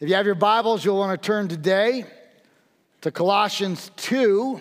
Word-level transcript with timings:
If 0.00 0.08
you 0.08 0.14
have 0.14 0.26
your 0.26 0.36
Bibles, 0.36 0.84
you'll 0.84 0.96
want 0.96 1.20
to 1.20 1.26
turn 1.26 1.48
today 1.48 2.04
to 3.00 3.10
Colossians 3.10 3.90
2, 3.96 4.60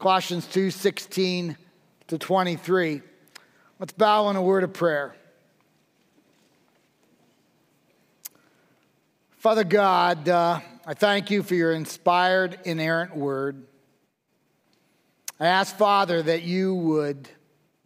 Colossians 0.00 0.48
2 0.48 0.72
16 0.72 1.56
to 2.08 2.18
23. 2.18 3.02
Let's 3.78 3.92
bow 3.92 4.28
in 4.30 4.34
a 4.34 4.42
word 4.42 4.64
of 4.64 4.72
prayer. 4.72 5.14
Father 9.36 9.62
God, 9.62 10.28
uh, 10.28 10.58
I 10.84 10.94
thank 10.94 11.30
you 11.30 11.44
for 11.44 11.54
your 11.54 11.70
inspired, 11.70 12.58
inerrant 12.64 13.16
word. 13.16 13.64
I 15.38 15.46
ask, 15.46 15.76
Father, 15.76 16.20
that 16.20 16.42
you 16.42 16.74
would 16.74 17.28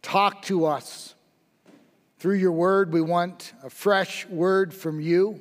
talk 0.01 0.41
to 0.45 0.65
us 0.65 1.13
through 2.17 2.37
your 2.37 2.53
word. 2.53 2.91
We 2.91 3.01
want 3.01 3.53
a 3.61 3.69
fresh 3.69 4.25
word 4.25 4.73
from 4.73 4.99
you. 4.99 5.39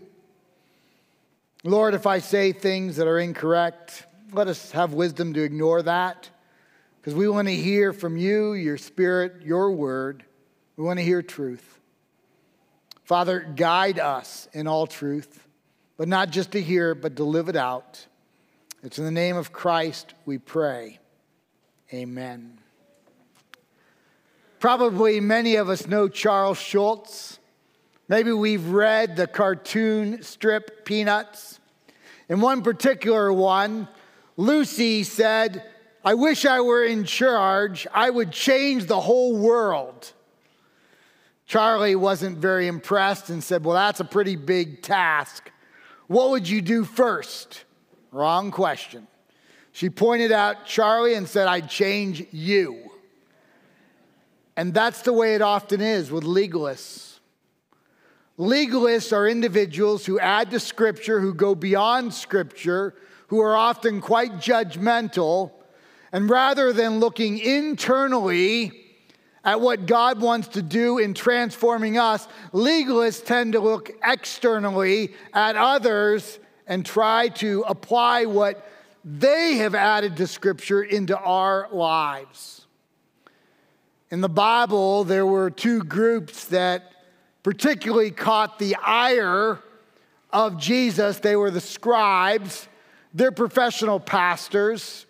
Lord, 1.62 1.94
if 1.94 2.06
I 2.06 2.20
say 2.20 2.52
things 2.52 2.96
that 2.96 3.06
are 3.06 3.18
incorrect, 3.18 4.06
let 4.32 4.48
us 4.48 4.70
have 4.70 4.94
wisdom 4.94 5.34
to 5.34 5.42
ignore 5.42 5.82
that 5.82 6.30
because 7.00 7.14
we 7.14 7.28
want 7.28 7.48
to 7.48 7.54
hear 7.54 7.92
from 7.92 8.16
you, 8.16 8.54
your 8.54 8.78
spirit, 8.78 9.42
your 9.42 9.72
word. 9.72 10.24
We 10.76 10.84
want 10.84 10.98
to 10.98 11.04
hear 11.04 11.20
truth. 11.20 11.78
Father, 13.04 13.40
guide 13.40 13.98
us 13.98 14.48
in 14.52 14.66
all 14.66 14.86
truth, 14.86 15.46
but 15.98 16.08
not 16.08 16.30
just 16.30 16.52
to 16.52 16.62
hear, 16.62 16.94
but 16.94 17.16
to 17.16 17.24
live 17.24 17.48
it 17.48 17.56
out. 17.56 18.06
It's 18.82 18.98
in 18.98 19.04
the 19.04 19.10
name 19.10 19.36
of 19.36 19.52
Christ 19.52 20.14
we 20.24 20.38
pray. 20.38 20.98
Amen. 21.92 22.56
Probably 24.60 25.20
many 25.20 25.56
of 25.56 25.68
us 25.68 25.86
know 25.86 26.08
Charles 26.08 26.58
Schulz. 26.58 27.39
Maybe 28.10 28.32
we've 28.32 28.66
read 28.66 29.14
the 29.14 29.28
cartoon 29.28 30.24
strip 30.24 30.84
Peanuts. 30.84 31.60
In 32.28 32.40
one 32.40 32.62
particular 32.62 33.32
one, 33.32 33.86
Lucy 34.36 35.04
said, 35.04 35.62
I 36.04 36.14
wish 36.14 36.44
I 36.44 36.60
were 36.60 36.82
in 36.82 37.04
charge. 37.04 37.86
I 37.94 38.10
would 38.10 38.32
change 38.32 38.86
the 38.86 39.00
whole 39.00 39.36
world. 39.36 40.12
Charlie 41.46 41.94
wasn't 41.94 42.38
very 42.38 42.66
impressed 42.66 43.30
and 43.30 43.44
said, 43.44 43.64
Well, 43.64 43.76
that's 43.76 44.00
a 44.00 44.04
pretty 44.04 44.34
big 44.34 44.82
task. 44.82 45.48
What 46.08 46.30
would 46.30 46.48
you 46.48 46.62
do 46.62 46.82
first? 46.82 47.62
Wrong 48.10 48.50
question. 48.50 49.06
She 49.70 49.88
pointed 49.88 50.32
out 50.32 50.66
Charlie 50.66 51.14
and 51.14 51.28
said, 51.28 51.46
I'd 51.46 51.70
change 51.70 52.26
you. 52.32 52.90
And 54.56 54.74
that's 54.74 55.02
the 55.02 55.12
way 55.12 55.36
it 55.36 55.42
often 55.42 55.80
is 55.80 56.10
with 56.10 56.24
legalists. 56.24 57.09
Legalists 58.40 59.14
are 59.14 59.28
individuals 59.28 60.06
who 60.06 60.18
add 60.18 60.50
to 60.50 60.58
Scripture, 60.58 61.20
who 61.20 61.34
go 61.34 61.54
beyond 61.54 62.14
Scripture, 62.14 62.94
who 63.26 63.38
are 63.38 63.54
often 63.54 64.00
quite 64.00 64.32
judgmental. 64.36 65.52
And 66.10 66.30
rather 66.30 66.72
than 66.72 67.00
looking 67.00 67.38
internally 67.38 68.72
at 69.44 69.60
what 69.60 69.84
God 69.84 70.22
wants 70.22 70.48
to 70.48 70.62
do 70.62 70.96
in 70.96 71.12
transforming 71.12 71.98
us, 71.98 72.26
legalists 72.54 73.22
tend 73.22 73.52
to 73.52 73.60
look 73.60 73.90
externally 74.02 75.12
at 75.34 75.56
others 75.56 76.38
and 76.66 76.86
try 76.86 77.28
to 77.28 77.62
apply 77.68 78.24
what 78.24 78.66
they 79.04 79.56
have 79.56 79.74
added 79.74 80.16
to 80.16 80.26
Scripture 80.26 80.82
into 80.82 81.14
our 81.18 81.68
lives. 81.72 82.66
In 84.10 84.22
the 84.22 84.30
Bible, 84.30 85.04
there 85.04 85.26
were 85.26 85.50
two 85.50 85.84
groups 85.84 86.46
that 86.46 86.90
particularly 87.42 88.10
caught 88.10 88.58
the 88.58 88.76
ire 88.76 89.58
of 90.30 90.58
Jesus. 90.58 91.18
They 91.18 91.36
were 91.36 91.50
the 91.50 91.60
scribes, 91.60 92.68
they're 93.14 93.32
professional 93.32 93.98
pastors, 93.98 95.06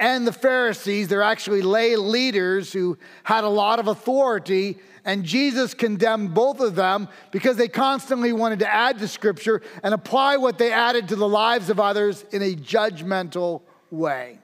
and 0.00 0.26
the 0.26 0.32
Pharisees. 0.32 1.08
They're 1.08 1.22
actually 1.22 1.62
lay 1.62 1.96
leaders 1.96 2.72
who 2.72 2.98
had 3.24 3.44
a 3.44 3.48
lot 3.48 3.78
of 3.78 3.88
authority. 3.88 4.78
And 5.04 5.24
Jesus 5.24 5.74
condemned 5.74 6.34
both 6.34 6.60
of 6.60 6.74
them 6.74 7.08
because 7.30 7.56
they 7.56 7.68
constantly 7.68 8.32
wanted 8.32 8.60
to 8.60 8.72
add 8.72 8.98
to 8.98 9.08
Scripture 9.08 9.62
and 9.82 9.94
apply 9.94 10.36
what 10.36 10.58
they 10.58 10.72
added 10.72 11.08
to 11.08 11.16
the 11.16 11.28
lives 11.28 11.70
of 11.70 11.80
others 11.80 12.24
in 12.30 12.42
a 12.42 12.54
judgmental 12.54 13.62
way. 13.90 14.38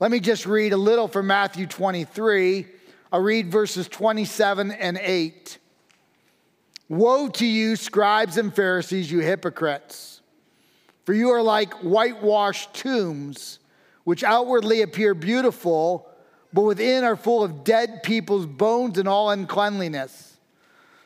Let 0.00 0.10
me 0.10 0.20
just 0.20 0.46
read 0.46 0.72
a 0.72 0.76
little 0.76 1.08
from 1.08 1.26
Matthew 1.26 1.66
23. 1.66 2.66
I'll 3.12 3.22
read 3.22 3.50
verses 3.50 3.88
27 3.88 4.70
and 4.72 4.98
8. 5.00 5.58
Woe 6.88 7.28
to 7.28 7.46
you, 7.46 7.76
scribes 7.76 8.38
and 8.38 8.54
Pharisees, 8.54 9.10
you 9.10 9.20
hypocrites! 9.20 10.20
For 11.04 11.12
you 11.12 11.30
are 11.30 11.42
like 11.42 11.72
whitewashed 11.74 12.74
tombs, 12.74 13.58
which 14.04 14.24
outwardly 14.24 14.82
appear 14.82 15.14
beautiful, 15.14 16.08
but 16.52 16.62
within 16.62 17.04
are 17.04 17.16
full 17.16 17.42
of 17.42 17.64
dead 17.64 18.02
people's 18.02 18.46
bones 18.46 18.98
and 18.98 19.08
all 19.08 19.30
uncleanliness. 19.30 20.36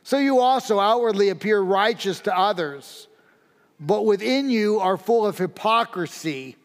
So 0.04 0.18
you 0.18 0.40
also 0.40 0.80
outwardly 0.80 1.28
appear 1.28 1.60
righteous 1.60 2.20
to 2.20 2.36
others, 2.36 3.08
but 3.78 4.04
within 4.04 4.50
you 4.50 4.80
are 4.80 4.96
full 4.96 5.26
of 5.26 5.38
hypocrisy 5.38 6.56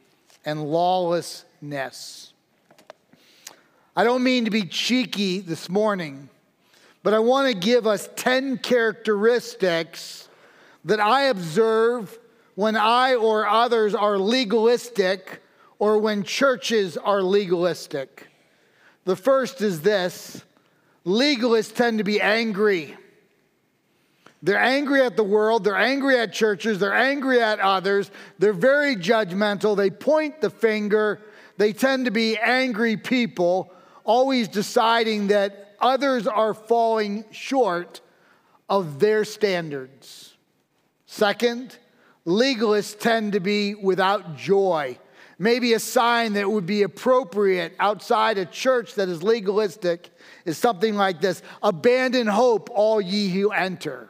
and 0.46 0.64
lawlessness. 0.64 2.34
I 3.96 4.04
don't 4.04 4.24
mean 4.24 4.46
to 4.46 4.52
be 4.52 4.64
cheeky 4.64 5.40
this 5.40 5.70
morning 5.70 6.30
but 7.04 7.14
I 7.14 7.20
want 7.20 7.48
to 7.48 7.54
give 7.54 7.88
us 7.88 8.10
10 8.16 8.58
characteristics 8.60 10.28
that 10.86 11.00
I 11.00 11.24
observe 11.24 12.18
when 12.56 12.76
I 12.76 13.16
or 13.16 13.48
others 13.48 13.94
are 13.94 14.18
legalistic 14.18 15.42
or 15.80 16.00
when 16.00 16.24
churches 16.24 16.98
are 16.98 17.22
legalistic. 17.22 18.28
The 19.06 19.16
first 19.16 19.62
is 19.62 19.82
this 19.82 20.44
legalists 21.06 21.74
tend 21.74 22.00
to 22.00 22.04
be 22.04 22.20
angry. 22.20 22.96
They're 24.44 24.58
angry 24.58 25.02
at 25.02 25.16
the 25.16 25.24
world, 25.24 25.64
they're 25.64 25.76
angry 25.76 26.20
at 26.20 26.32
churches, 26.32 26.80
they're 26.80 26.94
angry 26.94 27.42
at 27.42 27.60
others, 27.60 28.12
they're 28.38 28.54
very 28.54 28.96
judgmental, 28.96 29.76
they 29.76 29.90
point 29.90 30.42
the 30.42 30.50
finger, 30.50 31.22
they 31.58 31.74
tend 31.74 32.06
to 32.06 32.12
be 32.12 32.38
angry 32.38 32.98
people, 32.98 33.72
always 34.04 34.48
deciding 34.48 35.28
that 35.28 35.67
others 35.80 36.28
are 36.28 36.54
falling 36.54 37.26
short 37.32 38.02
of 38.70 39.00
their 39.00 39.24
standards. 39.24 40.36
Second, 41.06 41.78
legalists 42.26 43.00
tend 43.00 43.34
to 43.34 43.40
be 43.40 43.76
without 43.76 44.36
joy. 44.36 44.98
Maybe 45.40 45.74
a 45.74 45.80
sign 45.80 46.34
that 46.34 46.50
would 46.50 46.66
be 46.66 46.82
appropriate 46.82 47.74
outside 47.80 48.38
a 48.38 48.46
church 48.46 48.96
that 48.96 49.08
is 49.08 49.22
legalistic 49.22 50.10
is 50.46 50.58
something 50.58 50.96
like 50.96 51.22
this 51.22 51.44
Abandon 51.62 52.28
hope, 52.28 52.70
all 52.74 53.00
ye 53.00 53.30
who 53.30 53.52
enter. 53.52 54.10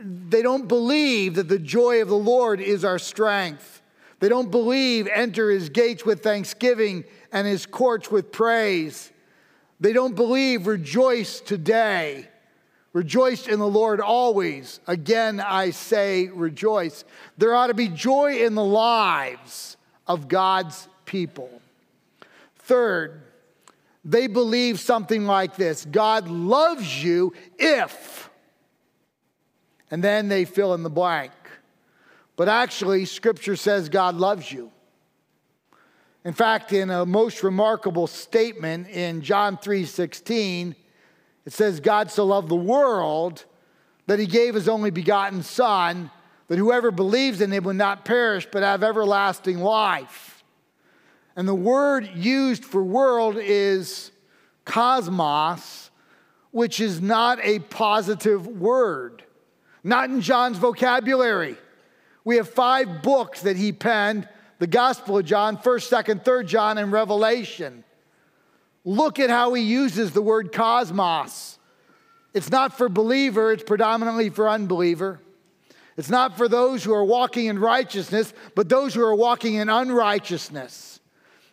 They 0.00 0.42
don't 0.42 0.68
believe 0.68 1.34
that 1.34 1.48
the 1.48 1.58
joy 1.58 2.00
of 2.00 2.08
the 2.08 2.14
Lord 2.14 2.60
is 2.60 2.84
our 2.84 3.00
strength. 3.00 3.82
They 4.20 4.28
don't 4.28 4.50
believe 4.50 5.08
enter 5.08 5.50
his 5.50 5.68
gates 5.68 6.04
with 6.04 6.22
thanksgiving 6.22 7.04
and 7.32 7.46
his 7.46 7.66
courts 7.66 8.10
with 8.10 8.32
praise. 8.32 9.10
They 9.80 9.92
don't 9.92 10.14
believe, 10.14 10.66
rejoice 10.66 11.40
today. 11.40 12.28
Rejoice 12.92 13.46
in 13.46 13.58
the 13.58 13.68
Lord 13.68 14.00
always. 14.00 14.80
Again, 14.86 15.40
I 15.40 15.70
say 15.70 16.28
rejoice. 16.28 17.04
There 17.36 17.54
ought 17.54 17.68
to 17.68 17.74
be 17.74 17.88
joy 17.88 18.44
in 18.44 18.54
the 18.54 18.64
lives 18.64 19.76
of 20.06 20.26
God's 20.26 20.88
people. 21.04 21.60
Third, 22.56 23.22
they 24.04 24.26
believe 24.26 24.80
something 24.80 25.26
like 25.26 25.56
this 25.56 25.84
God 25.84 26.28
loves 26.28 27.02
you 27.04 27.34
if, 27.58 28.30
and 29.90 30.02
then 30.02 30.28
they 30.28 30.44
fill 30.44 30.74
in 30.74 30.82
the 30.82 30.90
blank. 30.90 31.32
But 32.36 32.48
actually, 32.48 33.04
Scripture 33.04 33.56
says 33.56 33.88
God 33.88 34.16
loves 34.16 34.50
you. 34.50 34.70
In 36.28 36.34
fact, 36.34 36.74
in 36.74 36.90
a 36.90 37.06
most 37.06 37.42
remarkable 37.42 38.06
statement 38.06 38.86
in 38.88 39.22
John 39.22 39.56
3:16, 39.56 40.76
it 41.46 41.54
says 41.54 41.80
God 41.80 42.10
so 42.10 42.26
loved 42.26 42.50
the 42.50 42.54
world 42.54 43.46
that 44.06 44.18
he 44.18 44.26
gave 44.26 44.54
his 44.54 44.68
only 44.68 44.90
begotten 44.90 45.42
son 45.42 46.10
that 46.48 46.58
whoever 46.58 46.90
believes 46.90 47.40
in 47.40 47.50
him 47.50 47.64
would 47.64 47.76
not 47.76 48.04
perish 48.04 48.46
but 48.52 48.62
have 48.62 48.82
everlasting 48.82 49.60
life. 49.60 50.44
And 51.34 51.48
the 51.48 51.54
word 51.54 52.10
used 52.14 52.62
for 52.62 52.82
world 52.82 53.38
is 53.38 54.10
cosmos, 54.66 55.90
which 56.50 56.78
is 56.78 57.00
not 57.00 57.38
a 57.42 57.60
positive 57.60 58.46
word, 58.46 59.24
not 59.82 60.10
in 60.10 60.20
John's 60.20 60.58
vocabulary. 60.58 61.56
We 62.22 62.36
have 62.36 62.50
five 62.50 63.00
books 63.00 63.40
that 63.40 63.56
he 63.56 63.72
penned 63.72 64.28
the 64.58 64.66
Gospel 64.66 65.18
of 65.18 65.24
John, 65.24 65.56
1st, 65.56 66.04
2nd, 66.04 66.24
3rd 66.24 66.46
John, 66.46 66.78
and 66.78 66.92
Revelation. 66.92 67.84
Look 68.84 69.18
at 69.18 69.30
how 69.30 69.54
he 69.54 69.62
uses 69.62 70.12
the 70.12 70.22
word 70.22 70.52
cosmos. 70.52 71.58
It's 72.34 72.50
not 72.50 72.76
for 72.76 72.88
believer, 72.88 73.52
it's 73.52 73.62
predominantly 73.62 74.30
for 74.30 74.48
unbeliever. 74.48 75.20
It's 75.96 76.10
not 76.10 76.36
for 76.36 76.48
those 76.48 76.84
who 76.84 76.94
are 76.94 77.04
walking 77.04 77.46
in 77.46 77.58
righteousness, 77.58 78.32
but 78.54 78.68
those 78.68 78.94
who 78.94 79.02
are 79.02 79.14
walking 79.14 79.54
in 79.54 79.68
unrighteousness. 79.68 81.00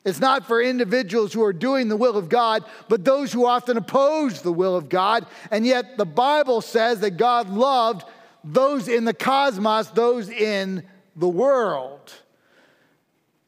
It's 0.04 0.20
not 0.20 0.46
for 0.46 0.62
individuals 0.62 1.34
who 1.34 1.44
are 1.44 1.54
doing 1.54 1.88
the 1.88 1.98
will 1.98 2.16
of 2.16 2.30
God, 2.30 2.64
but 2.88 3.04
those 3.04 3.34
who 3.34 3.48
often 3.48 3.76
oppose 3.76 4.44
the 4.44 4.54
will 4.54 4.76
of 4.76 4.88
God. 4.88 5.26
And 5.50 5.66
yet 5.66 5.98
the 5.98 6.06
Bible 6.06 6.62
says 6.62 7.00
that 7.00 7.18
God 7.18 7.50
loved 7.50 8.04
those 8.44 8.88
in 8.88 9.06
the 9.06 9.16
cosmos, 9.16 9.88
those 9.90 10.30
in 10.30 10.86
the 11.16 11.28
world. 11.28 12.14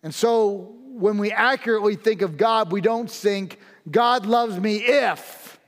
And 0.03 0.13
so 0.13 0.75
when 0.93 1.17
we 1.17 1.31
accurately 1.31 1.95
think 1.95 2.21
of 2.21 2.37
God, 2.37 2.71
we 2.71 2.81
don't 2.81 3.09
think, 3.09 3.59
God 3.89 4.25
loves 4.25 4.59
me 4.59 4.77
if. 4.77 5.59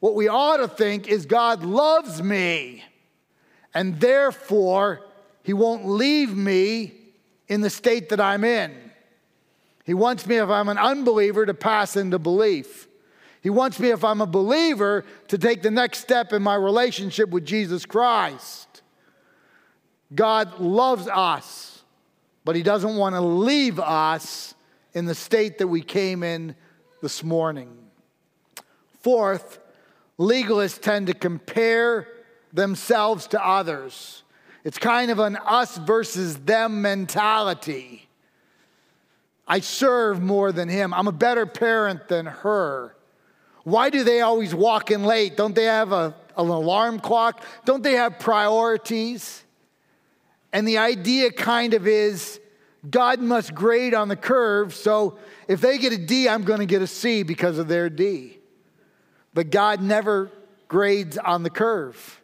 What 0.00 0.14
we 0.14 0.28
ought 0.28 0.58
to 0.58 0.68
think 0.68 1.08
is, 1.08 1.26
God 1.26 1.64
loves 1.64 2.22
me, 2.22 2.84
and 3.74 3.98
therefore, 3.98 5.00
He 5.42 5.52
won't 5.52 5.86
leave 5.86 6.36
me 6.36 6.92
in 7.48 7.60
the 7.60 7.70
state 7.70 8.10
that 8.10 8.20
I'm 8.20 8.44
in. 8.44 8.74
He 9.84 9.94
wants 9.94 10.26
me, 10.26 10.36
if 10.36 10.48
I'm 10.48 10.68
an 10.68 10.78
unbeliever, 10.78 11.46
to 11.46 11.54
pass 11.54 11.96
into 11.96 12.18
belief. 12.18 12.88
He 13.42 13.50
wants 13.50 13.78
me, 13.78 13.90
if 13.90 14.04
I'm 14.04 14.20
a 14.20 14.26
believer, 14.26 15.04
to 15.28 15.38
take 15.38 15.62
the 15.62 15.70
next 15.70 16.00
step 16.00 16.32
in 16.32 16.42
my 16.42 16.56
relationship 16.56 17.30
with 17.30 17.46
Jesus 17.46 17.86
Christ. 17.86 18.82
God 20.14 20.58
loves 20.60 21.08
us, 21.08 21.75
but 22.46 22.54
He 22.54 22.62
doesn't 22.62 22.96
want 22.96 23.16
to 23.16 23.20
leave 23.20 23.80
us 23.80 24.54
in 24.94 25.04
the 25.04 25.16
state 25.16 25.58
that 25.58 25.66
we 25.66 25.82
came 25.82 26.22
in 26.22 26.54
this 27.02 27.24
morning. 27.24 27.76
Fourth, 29.00 29.58
legalists 30.16 30.80
tend 30.80 31.08
to 31.08 31.12
compare 31.12 32.06
themselves 32.52 33.26
to 33.26 33.44
others. 33.44 34.22
It's 34.62 34.78
kind 34.78 35.10
of 35.10 35.18
an 35.18 35.36
us 35.44 35.76
versus 35.76 36.36
them 36.38 36.82
mentality. 36.82 38.08
I 39.48 39.58
serve 39.58 40.22
more 40.22 40.52
than 40.52 40.68
him. 40.68 40.94
I'm 40.94 41.08
a 41.08 41.12
better 41.12 41.46
parent 41.46 42.06
than 42.06 42.26
her. 42.26 42.94
Why 43.64 43.90
do 43.90 44.04
they 44.04 44.20
always 44.20 44.54
walk 44.54 44.92
in 44.92 45.02
late? 45.02 45.36
Don't 45.36 45.56
they 45.56 45.64
have 45.64 45.90
a, 45.90 46.14
an 46.36 46.48
alarm 46.48 47.00
clock? 47.00 47.42
Don't 47.64 47.82
they 47.82 47.94
have 47.94 48.20
priorities? 48.20 49.42
And 50.56 50.66
the 50.66 50.78
idea 50.78 51.30
kind 51.32 51.74
of 51.74 51.86
is 51.86 52.40
God 52.88 53.20
must 53.20 53.54
grade 53.54 53.92
on 53.92 54.08
the 54.08 54.16
curve, 54.16 54.74
so 54.74 55.18
if 55.48 55.60
they 55.60 55.76
get 55.76 55.92
a 55.92 55.98
D, 55.98 56.30
I'm 56.30 56.44
going 56.44 56.60
to 56.60 56.66
get 56.66 56.80
a 56.80 56.86
C 56.86 57.24
because 57.24 57.58
of 57.58 57.68
their 57.68 57.90
D. 57.90 58.38
But 59.34 59.50
God 59.50 59.82
never 59.82 60.30
grades 60.66 61.18
on 61.18 61.42
the 61.42 61.50
curve. 61.50 62.22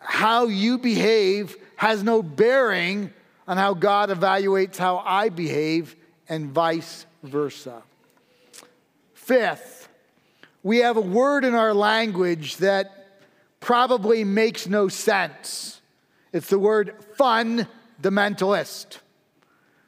How 0.00 0.46
you 0.46 0.78
behave 0.78 1.56
has 1.74 2.04
no 2.04 2.22
bearing 2.22 3.12
on 3.48 3.56
how 3.56 3.74
God 3.74 4.10
evaluates 4.10 4.76
how 4.76 4.98
I 4.98 5.30
behave, 5.30 5.96
and 6.28 6.52
vice 6.52 7.06
versa. 7.24 7.82
Fifth, 9.14 9.88
we 10.62 10.78
have 10.78 10.96
a 10.96 11.00
word 11.00 11.44
in 11.44 11.56
our 11.56 11.74
language 11.74 12.58
that 12.58 13.08
probably 13.58 14.22
makes 14.22 14.68
no 14.68 14.86
sense. 14.86 15.75
It's 16.36 16.50
the 16.50 16.58
word 16.58 16.94
fundamentalist. 17.18 18.98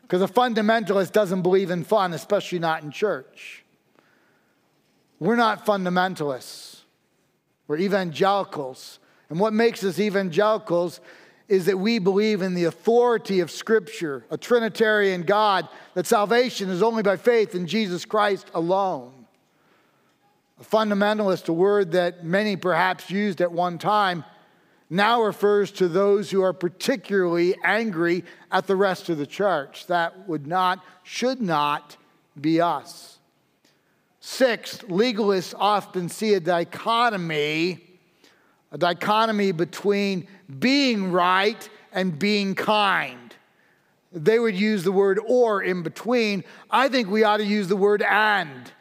Because 0.00 0.22
a 0.22 0.26
fundamentalist 0.26 1.12
doesn't 1.12 1.42
believe 1.42 1.70
in 1.70 1.84
fun, 1.84 2.14
especially 2.14 2.58
not 2.58 2.82
in 2.82 2.90
church. 2.90 3.64
We're 5.20 5.36
not 5.36 5.66
fundamentalists, 5.66 6.80
we're 7.66 7.78
evangelicals. 7.78 8.98
And 9.28 9.38
what 9.38 9.52
makes 9.52 9.84
us 9.84 10.00
evangelicals 10.00 11.02
is 11.48 11.66
that 11.66 11.78
we 11.78 11.98
believe 11.98 12.40
in 12.40 12.54
the 12.54 12.64
authority 12.64 13.40
of 13.40 13.50
Scripture, 13.50 14.24
a 14.30 14.38
Trinitarian 14.38 15.24
God, 15.24 15.68
that 15.92 16.06
salvation 16.06 16.70
is 16.70 16.82
only 16.82 17.02
by 17.02 17.16
faith 17.16 17.54
in 17.54 17.66
Jesus 17.66 18.06
Christ 18.06 18.50
alone. 18.54 19.26
A 20.58 20.64
fundamentalist, 20.64 21.48
a 21.48 21.52
word 21.52 21.92
that 21.92 22.24
many 22.24 22.56
perhaps 22.56 23.10
used 23.10 23.42
at 23.42 23.52
one 23.52 23.76
time, 23.76 24.24
now 24.90 25.22
refers 25.22 25.70
to 25.72 25.88
those 25.88 26.30
who 26.30 26.42
are 26.42 26.52
particularly 26.52 27.54
angry 27.62 28.24
at 28.50 28.66
the 28.66 28.76
rest 28.76 29.08
of 29.08 29.18
the 29.18 29.26
church. 29.26 29.86
That 29.86 30.28
would 30.28 30.46
not, 30.46 30.82
should 31.02 31.42
not 31.42 31.96
be 32.40 32.60
us. 32.60 33.18
Sixth, 34.20 34.86
legalists 34.88 35.54
often 35.56 36.08
see 36.08 36.34
a 36.34 36.40
dichotomy, 36.40 37.78
a 38.72 38.78
dichotomy 38.78 39.52
between 39.52 40.26
being 40.58 41.12
right 41.12 41.68
and 41.92 42.18
being 42.18 42.54
kind. 42.54 43.34
They 44.12 44.38
would 44.38 44.56
use 44.56 44.84
the 44.84 44.92
word 44.92 45.20
or 45.26 45.62
in 45.62 45.82
between. 45.82 46.44
I 46.70 46.88
think 46.88 47.08
we 47.08 47.24
ought 47.24 47.38
to 47.38 47.44
use 47.44 47.68
the 47.68 47.76
word 47.76 48.02
and. 48.02 48.72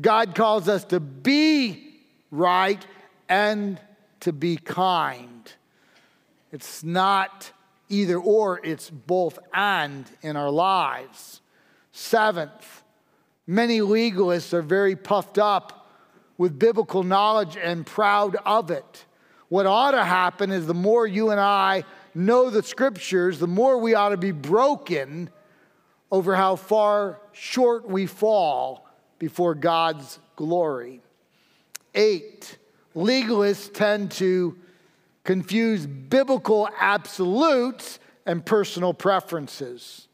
God 0.00 0.34
calls 0.34 0.68
us 0.68 0.84
to 0.86 1.00
be 1.00 2.00
right 2.30 2.84
and 3.28 3.80
to 4.22 4.32
be 4.32 4.56
kind. 4.56 5.52
It's 6.52 6.84
not 6.84 7.50
either 7.88 8.16
or, 8.16 8.60
it's 8.64 8.88
both 8.88 9.38
and 9.52 10.06
in 10.22 10.36
our 10.36 10.50
lives. 10.50 11.40
Seventh, 11.92 12.82
many 13.46 13.80
legalists 13.80 14.52
are 14.52 14.62
very 14.62 14.96
puffed 14.96 15.38
up 15.38 15.90
with 16.38 16.58
biblical 16.58 17.02
knowledge 17.02 17.56
and 17.56 17.84
proud 17.84 18.36
of 18.46 18.70
it. 18.70 19.04
What 19.48 19.66
ought 19.66 19.90
to 19.90 20.04
happen 20.04 20.50
is 20.50 20.66
the 20.66 20.74
more 20.74 21.06
you 21.06 21.30
and 21.30 21.40
I 21.40 21.84
know 22.14 22.48
the 22.48 22.62
scriptures, 22.62 23.38
the 23.38 23.46
more 23.46 23.78
we 23.78 23.94
ought 23.94 24.10
to 24.10 24.16
be 24.16 24.32
broken 24.32 25.30
over 26.10 26.36
how 26.36 26.56
far 26.56 27.20
short 27.32 27.88
we 27.88 28.06
fall 28.06 28.88
before 29.18 29.54
God's 29.54 30.18
glory. 30.36 31.00
Eight, 31.94 32.56
legalists 32.94 33.72
tend 33.72 34.10
to 34.12 34.56
confuse 35.24 35.86
biblical 35.86 36.68
absolutes 36.78 37.98
and 38.26 38.44
personal 38.44 38.92
preferences. 38.94 40.08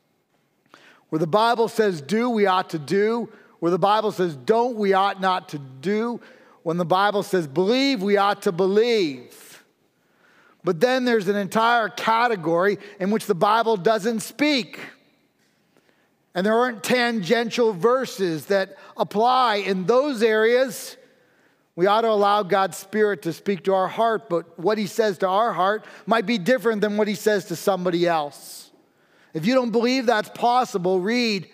Where 1.08 1.18
the 1.18 1.26
Bible 1.26 1.68
says 1.68 2.00
do, 2.00 2.28
we 2.30 2.46
ought 2.46 2.70
to 2.70 2.78
do. 2.78 3.30
Where 3.60 3.70
the 3.70 3.78
Bible 3.78 4.12
says 4.12 4.36
don't, 4.36 4.76
we 4.76 4.92
ought 4.92 5.20
not 5.20 5.48
to 5.50 5.58
do. 5.58 6.20
When 6.62 6.76
the 6.76 6.84
Bible 6.84 7.22
says 7.22 7.46
believe, 7.46 8.02
we 8.02 8.16
ought 8.16 8.42
to 8.42 8.52
believe. 8.52 9.64
But 10.64 10.80
then 10.80 11.06
there's 11.06 11.28
an 11.28 11.36
entire 11.36 11.88
category 11.88 12.78
in 13.00 13.10
which 13.10 13.24
the 13.24 13.34
Bible 13.34 13.78
doesn't 13.78 14.20
speak. 14.20 14.78
And 16.34 16.44
there 16.44 16.54
aren't 16.54 16.84
tangential 16.84 17.72
verses 17.72 18.46
that 18.46 18.76
apply 18.96 19.56
in 19.56 19.86
those 19.86 20.22
areas. 20.22 20.97
We 21.78 21.86
ought 21.86 22.00
to 22.00 22.10
allow 22.10 22.42
God's 22.42 22.76
Spirit 22.76 23.22
to 23.22 23.32
speak 23.32 23.62
to 23.66 23.72
our 23.72 23.86
heart, 23.86 24.28
but 24.28 24.58
what 24.58 24.78
He 24.78 24.88
says 24.88 25.18
to 25.18 25.28
our 25.28 25.52
heart 25.52 25.84
might 26.06 26.26
be 26.26 26.36
different 26.36 26.80
than 26.80 26.96
what 26.96 27.06
He 27.06 27.14
says 27.14 27.44
to 27.44 27.54
somebody 27.54 28.04
else. 28.04 28.72
If 29.32 29.46
you 29.46 29.54
don't 29.54 29.70
believe 29.70 30.04
that's 30.04 30.28
possible, 30.30 30.98
read 30.98 31.48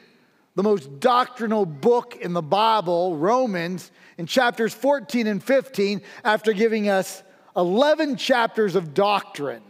the 0.54 0.62
most 0.62 0.98
doctrinal 0.98 1.66
book 1.66 2.16
in 2.16 2.32
the 2.32 2.40
Bible, 2.40 3.18
Romans, 3.18 3.90
in 4.16 4.24
chapters 4.24 4.72
14 4.72 5.26
and 5.26 5.44
15, 5.44 6.00
after 6.24 6.54
giving 6.54 6.88
us 6.88 7.22
11 7.54 8.16
chapters 8.16 8.76
of 8.76 8.94
doctrine. 8.94 9.62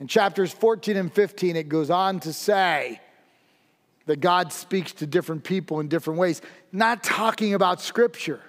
In 0.00 0.06
chapters 0.06 0.52
14 0.52 0.98
and 0.98 1.10
15, 1.10 1.56
it 1.56 1.70
goes 1.70 1.88
on 1.88 2.20
to 2.20 2.34
say 2.34 3.00
that 4.04 4.20
God 4.20 4.52
speaks 4.52 4.92
to 4.92 5.06
different 5.06 5.44
people 5.44 5.80
in 5.80 5.88
different 5.88 6.20
ways, 6.20 6.42
not 6.72 7.02
talking 7.02 7.54
about 7.54 7.80
Scripture. 7.80 8.42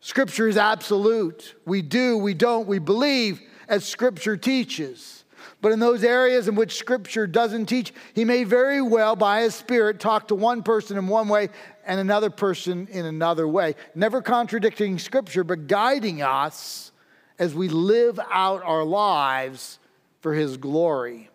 Scripture 0.00 0.48
is 0.48 0.56
absolute. 0.56 1.54
We 1.64 1.82
do, 1.82 2.18
we 2.18 2.34
don't, 2.34 2.66
we 2.66 2.78
believe 2.78 3.40
as 3.68 3.84
Scripture 3.84 4.36
teaches. 4.36 5.24
But 5.60 5.72
in 5.72 5.80
those 5.80 6.04
areas 6.04 6.48
in 6.48 6.54
which 6.54 6.76
Scripture 6.76 7.26
doesn't 7.26 7.66
teach, 7.66 7.92
He 8.14 8.24
may 8.24 8.44
very 8.44 8.82
well, 8.82 9.16
by 9.16 9.42
His 9.42 9.54
Spirit, 9.54 9.98
talk 9.98 10.28
to 10.28 10.34
one 10.34 10.62
person 10.62 10.96
in 10.96 11.08
one 11.08 11.28
way 11.28 11.48
and 11.84 11.98
another 11.98 12.30
person 12.30 12.88
in 12.90 13.04
another 13.06 13.48
way. 13.48 13.74
Never 13.94 14.22
contradicting 14.22 14.98
Scripture, 14.98 15.44
but 15.44 15.66
guiding 15.66 16.22
us 16.22 16.92
as 17.38 17.54
we 17.54 17.68
live 17.68 18.20
out 18.30 18.62
our 18.64 18.84
lives 18.84 19.78
for 20.20 20.34
His 20.34 20.56
glory. 20.56 21.30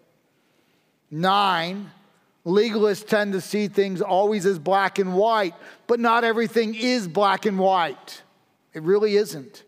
Nine, 1.10 1.91
legalists 2.46 3.06
tend 3.06 3.34
to 3.34 3.41
see 3.41 3.68
things 3.68 4.01
always 4.01 4.46
as 4.46 4.60
black 4.60 5.00
and 5.00 5.15
white, 5.15 5.56
but 5.88 6.00
not 6.00 6.24
everything 6.24 6.75
is 6.75 7.08
black 7.08 7.46
and 7.46 7.60
white. 7.60 8.22
It 8.74 8.84
really 8.84 9.16
isn't. 9.16 9.63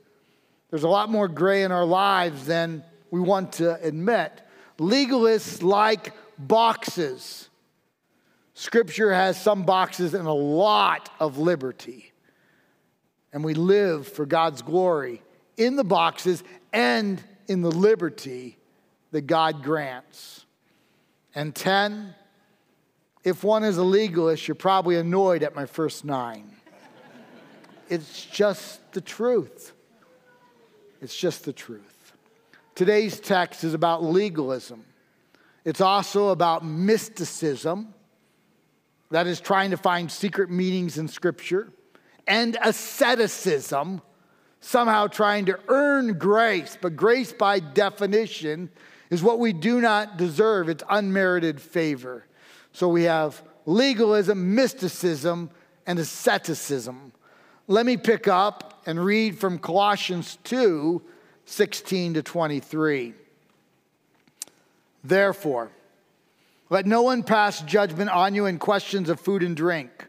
There's 0.69 0.83
a 0.83 0.89
lot 0.89 1.09
more 1.09 1.27
gray 1.27 1.63
in 1.63 1.71
our 1.71 1.85
lives 1.85 2.45
than 2.45 2.83
we 3.11 3.19
want 3.19 3.53
to 3.53 3.81
admit. 3.83 4.41
Legalists 4.79 5.61
like 5.61 6.13
boxes. 6.39 7.49
Scripture 8.55 9.13
has 9.13 9.39
some 9.39 9.63
boxes 9.63 10.13
and 10.13 10.27
a 10.27 10.33
lot 10.33 11.09
of 11.19 11.37
liberty. 11.37 12.11
And 13.31 13.43
we 13.43 13.53
live 13.53 14.07
for 14.07 14.25
God's 14.25 14.61
glory 14.61 15.21
in 15.57 15.75
the 15.75 15.83
boxes 15.83 16.43
and 16.71 17.23
in 17.47 17.61
the 17.61 17.71
liberty 17.71 18.57
that 19.11 19.27
God 19.27 19.63
grants. 19.63 20.45
And 21.35 21.53
10, 21.53 22.13
if 23.23 23.43
one 23.43 23.63
is 23.63 23.77
a 23.77 23.83
legalist, 23.83 24.47
you're 24.47 24.55
probably 24.55 24.97
annoyed 24.97 25.43
at 25.43 25.55
my 25.55 25.65
first 25.65 26.05
nine. 26.05 26.51
It's 27.93 28.25
just 28.25 28.91
the 28.93 29.01
truth. 29.01 29.71
It's 30.99 31.15
just 31.15 31.45
the 31.45 31.53
truth. 31.53 32.13
Today's 32.73 33.19
text 33.19 33.63
is 33.63 33.75
about 33.75 34.03
legalism. 34.03 34.83
It's 35.63 35.79
also 35.79 36.29
about 36.29 36.65
mysticism, 36.65 37.93
that 39.11 39.27
is, 39.27 39.39
trying 39.39 39.69
to 39.69 39.77
find 39.77 40.11
secret 40.11 40.49
meanings 40.49 40.97
in 40.97 41.07
Scripture, 41.07 41.71
and 42.25 42.57
asceticism, 42.63 44.01
somehow 44.59 45.05
trying 45.05 45.45
to 45.45 45.59
earn 45.67 46.17
grace. 46.17 46.75
But 46.81 46.95
grace, 46.95 47.31
by 47.31 47.59
definition, 47.59 48.71
is 49.11 49.21
what 49.21 49.37
we 49.37 49.53
do 49.53 49.79
not 49.79 50.17
deserve, 50.17 50.67
it's 50.67 50.83
unmerited 50.89 51.61
favor. 51.61 52.25
So 52.71 52.87
we 52.87 53.03
have 53.03 53.43
legalism, 53.67 54.55
mysticism, 54.55 55.51
and 55.85 55.99
asceticism. 55.99 57.11
Let 57.67 57.85
me 57.85 57.95
pick 57.95 58.27
up 58.27 58.81
and 58.85 59.03
read 59.03 59.37
from 59.37 59.57
Colossians 59.57 60.37
2 60.43 61.01
16 61.45 62.13
to 62.15 62.23
23. 62.23 63.13
Therefore, 65.03 65.69
let 66.69 66.85
no 66.85 67.01
one 67.01 67.23
pass 67.23 67.61
judgment 67.61 68.09
on 68.09 68.33
you 68.33 68.45
in 68.45 68.59
questions 68.59 69.09
of 69.09 69.19
food 69.19 69.43
and 69.43 69.55
drink, 69.55 70.07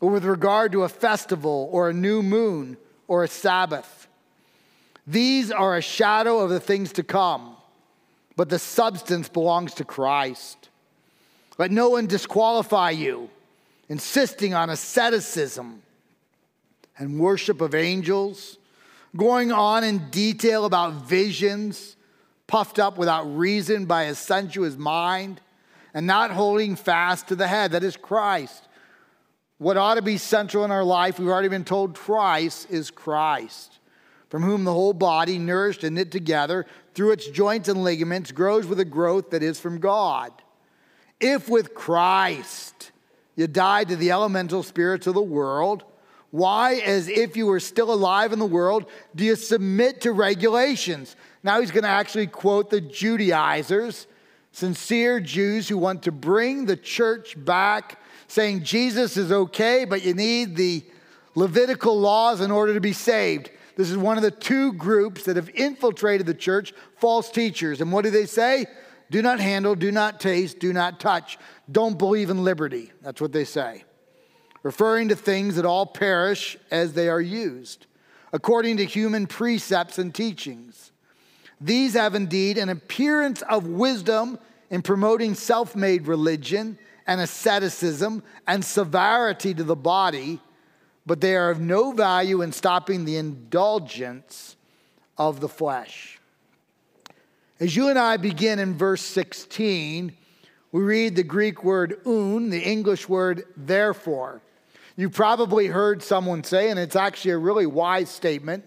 or 0.00 0.10
with 0.10 0.24
regard 0.24 0.72
to 0.72 0.82
a 0.82 0.88
festival, 0.88 1.68
or 1.72 1.88
a 1.88 1.94
new 1.94 2.22
moon, 2.22 2.76
or 3.06 3.24
a 3.24 3.28
Sabbath. 3.28 4.08
These 5.06 5.50
are 5.50 5.76
a 5.76 5.82
shadow 5.82 6.38
of 6.38 6.50
the 6.50 6.60
things 6.60 6.92
to 6.94 7.02
come, 7.02 7.56
but 8.36 8.48
the 8.48 8.58
substance 8.58 9.28
belongs 9.28 9.74
to 9.74 9.84
Christ. 9.84 10.68
Let 11.58 11.70
no 11.70 11.90
one 11.90 12.06
disqualify 12.06 12.90
you, 12.90 13.30
insisting 13.88 14.54
on 14.54 14.70
asceticism 14.70 15.82
and 17.00 17.18
worship 17.18 17.60
of 17.60 17.74
angels, 17.74 18.58
going 19.16 19.50
on 19.50 19.82
in 19.82 20.10
detail 20.10 20.66
about 20.66 21.08
visions 21.08 21.96
puffed 22.46 22.78
up 22.78 22.98
without 22.98 23.24
reason 23.36 23.86
by 23.86 24.04
a 24.04 24.14
sensuous 24.14 24.76
mind, 24.76 25.40
and 25.94 26.06
not 26.06 26.30
holding 26.30 26.76
fast 26.76 27.28
to 27.28 27.34
the 27.36 27.48
head, 27.48 27.72
that 27.72 27.82
is 27.82 27.96
Christ. 27.96 28.68
What 29.58 29.76
ought 29.76 29.94
to 29.94 30.02
be 30.02 30.18
central 30.18 30.64
in 30.64 30.70
our 30.70 30.84
life, 30.84 31.18
we've 31.18 31.28
already 31.28 31.48
been 31.48 31.64
told 31.64 31.94
twice, 31.94 32.64
is 32.66 32.90
Christ, 32.90 33.78
from 34.28 34.42
whom 34.42 34.64
the 34.64 34.72
whole 34.72 34.92
body, 34.92 35.38
nourished 35.38 35.84
and 35.84 35.96
knit 35.96 36.10
together 36.10 36.66
through 36.94 37.12
its 37.12 37.28
joints 37.28 37.68
and 37.68 37.82
ligaments, 37.82 38.32
grows 38.32 38.66
with 38.66 38.80
a 38.80 38.84
growth 38.84 39.30
that 39.30 39.42
is 39.42 39.58
from 39.58 39.78
God. 39.78 40.32
If 41.20 41.48
with 41.48 41.74
Christ 41.74 42.90
you 43.36 43.46
died 43.46 43.88
to 43.88 43.96
the 43.96 44.10
elemental 44.10 44.62
spirits 44.62 45.06
of 45.06 45.14
the 45.14 45.22
world, 45.22 45.84
why, 46.30 46.74
as 46.76 47.08
if 47.08 47.36
you 47.36 47.46
were 47.46 47.60
still 47.60 47.92
alive 47.92 48.32
in 48.32 48.38
the 48.38 48.46
world, 48.46 48.86
do 49.14 49.24
you 49.24 49.36
submit 49.36 50.02
to 50.02 50.12
regulations? 50.12 51.16
Now 51.42 51.60
he's 51.60 51.70
going 51.70 51.84
to 51.84 51.88
actually 51.88 52.28
quote 52.28 52.70
the 52.70 52.80
Judaizers, 52.80 54.06
sincere 54.52 55.20
Jews 55.20 55.68
who 55.68 55.78
want 55.78 56.04
to 56.04 56.12
bring 56.12 56.66
the 56.66 56.76
church 56.76 57.42
back, 57.42 58.00
saying 58.28 58.62
Jesus 58.62 59.16
is 59.16 59.32
okay, 59.32 59.84
but 59.84 60.04
you 60.04 60.14
need 60.14 60.56
the 60.56 60.84
Levitical 61.34 61.98
laws 61.98 62.40
in 62.40 62.50
order 62.50 62.74
to 62.74 62.80
be 62.80 62.92
saved. 62.92 63.50
This 63.76 63.88
is 63.90 63.96
one 63.96 64.16
of 64.16 64.22
the 64.22 64.32
two 64.32 64.72
groups 64.72 65.24
that 65.24 65.36
have 65.36 65.48
infiltrated 65.50 66.26
the 66.26 66.34
church, 66.34 66.74
false 66.96 67.30
teachers. 67.30 67.80
And 67.80 67.92
what 67.92 68.04
do 68.04 68.10
they 68.10 68.26
say? 68.26 68.66
Do 69.10 69.22
not 69.22 69.40
handle, 69.40 69.74
do 69.74 69.90
not 69.92 70.20
taste, 70.20 70.58
do 70.58 70.72
not 70.72 71.00
touch. 71.00 71.38
Don't 71.70 71.98
believe 71.98 72.30
in 72.30 72.44
liberty. 72.44 72.92
That's 73.00 73.20
what 73.20 73.32
they 73.32 73.44
say. 73.44 73.84
Referring 74.62 75.08
to 75.08 75.16
things 75.16 75.56
that 75.56 75.64
all 75.64 75.86
perish 75.86 76.56
as 76.70 76.92
they 76.92 77.08
are 77.08 77.20
used, 77.20 77.86
according 78.32 78.76
to 78.76 78.84
human 78.84 79.26
precepts 79.26 79.98
and 79.98 80.14
teachings. 80.14 80.92
These 81.60 81.94
have 81.94 82.14
indeed 82.14 82.58
an 82.58 82.68
appearance 82.68 83.42
of 83.42 83.66
wisdom 83.66 84.38
in 84.70 84.82
promoting 84.82 85.34
self 85.34 85.74
made 85.74 86.06
religion 86.06 86.78
and 87.06 87.20
asceticism 87.20 88.22
and 88.46 88.64
severity 88.64 89.52
to 89.54 89.64
the 89.64 89.76
body, 89.76 90.40
but 91.04 91.20
they 91.20 91.36
are 91.36 91.50
of 91.50 91.60
no 91.60 91.92
value 91.92 92.40
in 92.40 92.52
stopping 92.52 93.04
the 93.04 93.16
indulgence 93.16 94.56
of 95.18 95.40
the 95.40 95.48
flesh. 95.48 96.20
As 97.58 97.76
you 97.76 97.88
and 97.88 97.98
I 97.98 98.16
begin 98.16 98.58
in 98.58 98.74
verse 98.74 99.02
16, 99.02 100.16
we 100.72 100.82
read 100.82 101.16
the 101.16 101.22
Greek 101.22 101.64
word 101.64 102.00
oun, 102.06 102.48
the 102.48 102.62
English 102.62 103.08
word 103.08 103.44
therefore. 103.56 104.40
You 105.00 105.08
probably 105.08 105.66
heard 105.66 106.02
someone 106.02 106.44
say, 106.44 106.68
and 106.68 106.78
it's 106.78 106.94
actually 106.94 107.30
a 107.30 107.38
really 107.38 107.64
wise 107.64 108.10
statement, 108.10 108.64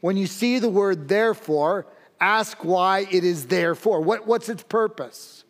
when 0.00 0.16
you 0.16 0.28
see 0.28 0.60
the 0.60 0.68
word 0.68 1.08
therefore, 1.08 1.88
ask 2.20 2.62
why 2.62 3.08
it 3.10 3.24
is 3.24 3.46
there 3.46 3.74
for. 3.74 4.00
What, 4.00 4.24
what's 4.24 4.48
its 4.48 4.62
purpose? 4.62 5.42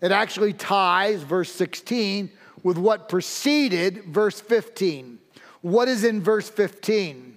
It 0.00 0.10
actually 0.10 0.54
ties 0.54 1.20
verse 1.20 1.52
16 1.52 2.30
with 2.62 2.78
what 2.78 3.10
preceded 3.10 4.04
verse 4.04 4.40
15. 4.40 5.18
What 5.60 5.86
is 5.86 6.02
in 6.02 6.22
verse 6.22 6.48
15? 6.48 7.36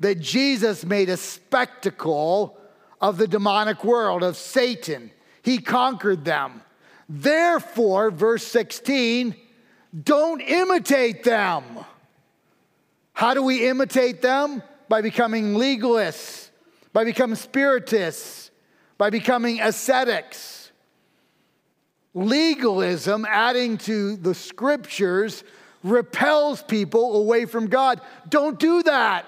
That 0.00 0.20
Jesus 0.20 0.84
made 0.84 1.08
a 1.08 1.16
spectacle 1.16 2.60
of 3.00 3.16
the 3.16 3.26
demonic 3.26 3.82
world, 3.82 4.22
of 4.22 4.36
Satan. 4.36 5.10
He 5.40 5.56
conquered 5.56 6.22
them. 6.22 6.60
Therefore, 7.08 8.10
verse 8.10 8.46
16, 8.46 9.34
don't 10.04 10.40
imitate 10.40 11.24
them. 11.24 11.64
How 13.12 13.34
do 13.34 13.42
we 13.42 13.68
imitate 13.68 14.22
them? 14.22 14.62
By 14.88 15.02
becoming 15.02 15.54
legalists 15.54 16.46
by 16.96 17.04
becoming 17.04 17.36
spiritists, 17.36 18.50
by 18.96 19.10
becoming 19.10 19.60
ascetics. 19.60 20.72
Legalism, 22.14 23.26
adding 23.28 23.76
to 23.76 24.16
the 24.16 24.32
scriptures, 24.32 25.44
repels 25.82 26.62
people 26.62 27.16
away 27.16 27.44
from 27.44 27.66
God. 27.66 28.00
Don't 28.30 28.58
do 28.58 28.82
that. 28.84 29.26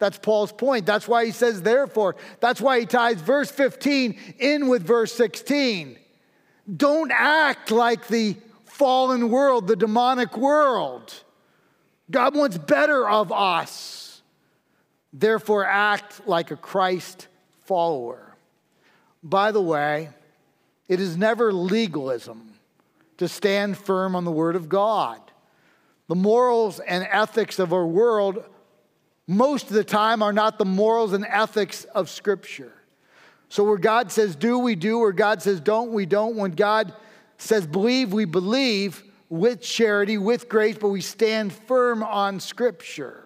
That's 0.00 0.18
Paul's 0.18 0.50
point. 0.50 0.86
That's 0.86 1.06
why 1.06 1.24
he 1.24 1.30
says, 1.30 1.62
therefore. 1.62 2.16
That's 2.40 2.60
why 2.60 2.80
he 2.80 2.86
ties 2.86 3.20
verse 3.20 3.48
15 3.48 4.18
in 4.40 4.66
with 4.66 4.82
verse 4.82 5.12
16. 5.12 5.96
Don't 6.76 7.12
act 7.14 7.70
like 7.70 8.08
the 8.08 8.34
fallen 8.74 9.30
world, 9.30 9.68
the 9.68 9.76
demonic 9.76 10.36
world. 10.36 11.14
God 12.10 12.34
wants 12.34 12.58
better 12.58 13.08
of 13.08 13.30
us. 13.30 14.20
Therefore, 15.12 15.64
act 15.64 16.26
like 16.26 16.50
a 16.50 16.56
Christ 16.56 17.28
follower. 17.66 18.34
By 19.22 19.52
the 19.52 19.62
way, 19.62 20.10
it 20.88 20.98
is 20.98 21.16
never 21.16 21.52
legalism 21.52 22.54
to 23.18 23.28
stand 23.28 23.78
firm 23.78 24.16
on 24.16 24.24
the 24.24 24.32
Word 24.32 24.56
of 24.56 24.68
God. 24.68 25.20
The 26.08 26.16
morals 26.16 26.80
and 26.80 27.06
ethics 27.08 27.60
of 27.60 27.72
our 27.72 27.86
world, 27.86 28.42
most 29.28 29.68
of 29.68 29.74
the 29.74 29.84
time, 29.84 30.20
are 30.20 30.32
not 30.32 30.58
the 30.58 30.64
morals 30.64 31.12
and 31.12 31.24
ethics 31.28 31.84
of 31.84 32.10
Scripture. 32.10 32.72
So, 33.48 33.62
where 33.62 33.78
God 33.78 34.10
says 34.10 34.34
do, 34.34 34.58
we 34.58 34.74
do, 34.74 34.98
where 34.98 35.12
God 35.12 35.40
says 35.42 35.60
don't, 35.60 35.92
we 35.92 36.06
don't. 36.06 36.34
When 36.34 36.50
God 36.50 36.92
says 37.44 37.66
believe, 37.66 38.12
we 38.12 38.24
believe 38.24 39.02
with 39.28 39.60
charity, 39.60 40.18
with 40.18 40.48
grace, 40.48 40.76
but 40.78 40.88
we 40.88 41.00
stand 41.00 41.52
firm 41.52 42.02
on 42.02 42.40
Scripture 42.40 43.24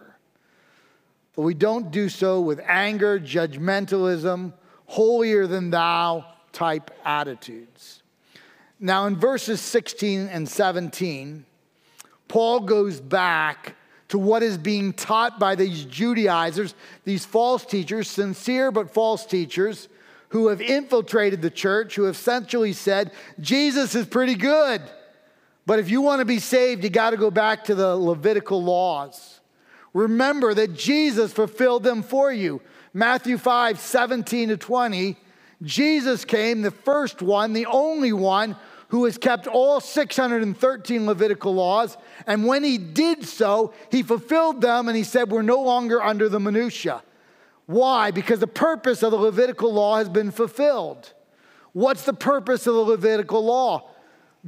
but 1.39 1.45
we 1.45 1.55
don't 1.55 1.93
do 1.93 2.09
so 2.09 2.41
with 2.41 2.59
anger, 2.67 3.21
judgmentalism, 3.21 4.53
holier 4.87 5.47
than 5.47 5.71
thou 5.71 6.27
type 6.51 6.91
attitudes. 7.05 8.03
Now, 8.81 9.07
in 9.07 9.15
verses 9.15 9.61
16 9.61 10.27
and 10.27 10.49
17, 10.49 11.47
Paul 12.27 12.59
goes 12.59 13.01
back 13.01 13.77
to 14.09 14.19
what 14.19 14.43
is 14.43 14.59
being 14.59 14.93
taught 14.93 15.39
by 15.39 15.55
these 15.55 15.85
Judaizers, 15.85 16.75
these 17.05 17.25
false 17.25 17.65
teachers, 17.65 18.11
sincere 18.11 18.73
but 18.73 18.91
false 18.91 19.25
teachers, 19.25 19.89
who 20.31 20.49
have 20.49 20.61
infiltrated 20.61 21.43
the 21.43 21.51
church, 21.51 21.95
who 21.95 22.05
have 22.05 22.15
essentially 22.15 22.73
said, 22.73 23.13
Jesus 23.41 23.95
is 23.95 24.07
pretty 24.07 24.35
good. 24.35 24.83
But 25.67 25.79
if 25.79 25.91
you 25.91 26.01
want 26.01 26.21
to 26.21 26.25
be 26.25 26.39
saved, 26.39 26.85
you 26.85 26.91
got 26.91 27.11
to 27.11 27.17
go 27.17 27.31
back 27.31 27.65
to 27.65 27.75
the 27.75 27.97
Levitical 27.97 28.63
laws. 28.63 29.41
Remember 29.93 30.55
that 30.55 30.75
Jesus 30.75 31.33
fulfilled 31.33 31.83
them 31.83 32.03
for 32.03 32.33
you. 32.33 32.61
Matthew 32.95 33.39
5 33.39 33.79
17 33.79 34.49
to 34.51 34.57
20. 34.57 35.17
Jesus 35.63 36.25
came, 36.25 36.63
the 36.63 36.71
first 36.71 37.21
one, 37.21 37.53
the 37.53 37.67
only 37.67 38.13
one 38.13 38.57
who 38.89 39.05
has 39.05 39.19
kept 39.19 39.47
all 39.47 39.81
613 39.81 41.07
Levitical 41.07 41.55
laws. 41.55 41.97
And 42.27 42.47
when 42.47 42.65
he 42.65 42.79
did 42.79 43.25
so, 43.25 43.75
he 43.91 44.03
fulfilled 44.03 44.61
them 44.61 44.89
and 44.89 44.97
he 44.97 45.05
said, 45.05 45.31
We're 45.31 45.43
no 45.43 45.63
longer 45.63 46.03
under 46.03 46.29
the 46.29 46.41
minutiae. 46.41 47.03
Why? 47.69 48.13
Because 48.13 48.41
the 48.41 48.47
purpose 48.47 49.03
of 49.03 49.11
the 49.11 49.19
Levitical 49.19 49.71
law 49.71 49.99
has 49.99 50.09
been 50.09 50.31
fulfilled. 50.31 51.13
What's 51.75 52.05
the 52.05 52.15
purpose 52.15 52.67
of 52.67 52.73
the 52.73 52.81
Levitical 52.81 53.45
law? 53.45 53.91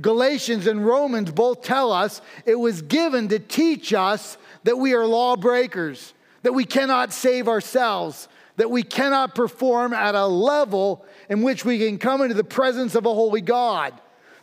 Galatians 0.01 0.67
and 0.67 0.87
Romans 0.87 1.31
both 1.31 1.61
tell 1.61 1.93
us 1.93 2.23
it 2.47 2.55
was 2.55 2.81
given 2.81 3.29
to 3.29 3.39
teach 3.39 3.93
us 3.93 4.39
that 4.65 4.79
we 4.79 4.95
are 4.95 5.05
lawbreakers, 5.05 6.15
that 6.45 6.55
we 6.55 6.65
cannot 6.65 7.13
save 7.13 7.47
ourselves, 7.47 8.27
that 8.57 8.71
we 8.71 8.83
cannot 8.83 9.35
perform 9.35 9.93
at 9.93 10.15
a 10.15 10.27
level 10.27 11.05
in 11.29 11.43
which 11.43 11.63
we 11.63 11.79
can 11.79 11.99
come 11.99 12.23
into 12.23 12.35
the 12.35 12.43
presence 12.43 12.95
of 12.95 13.05
a 13.05 13.13
holy 13.13 13.43
God, 13.43 13.93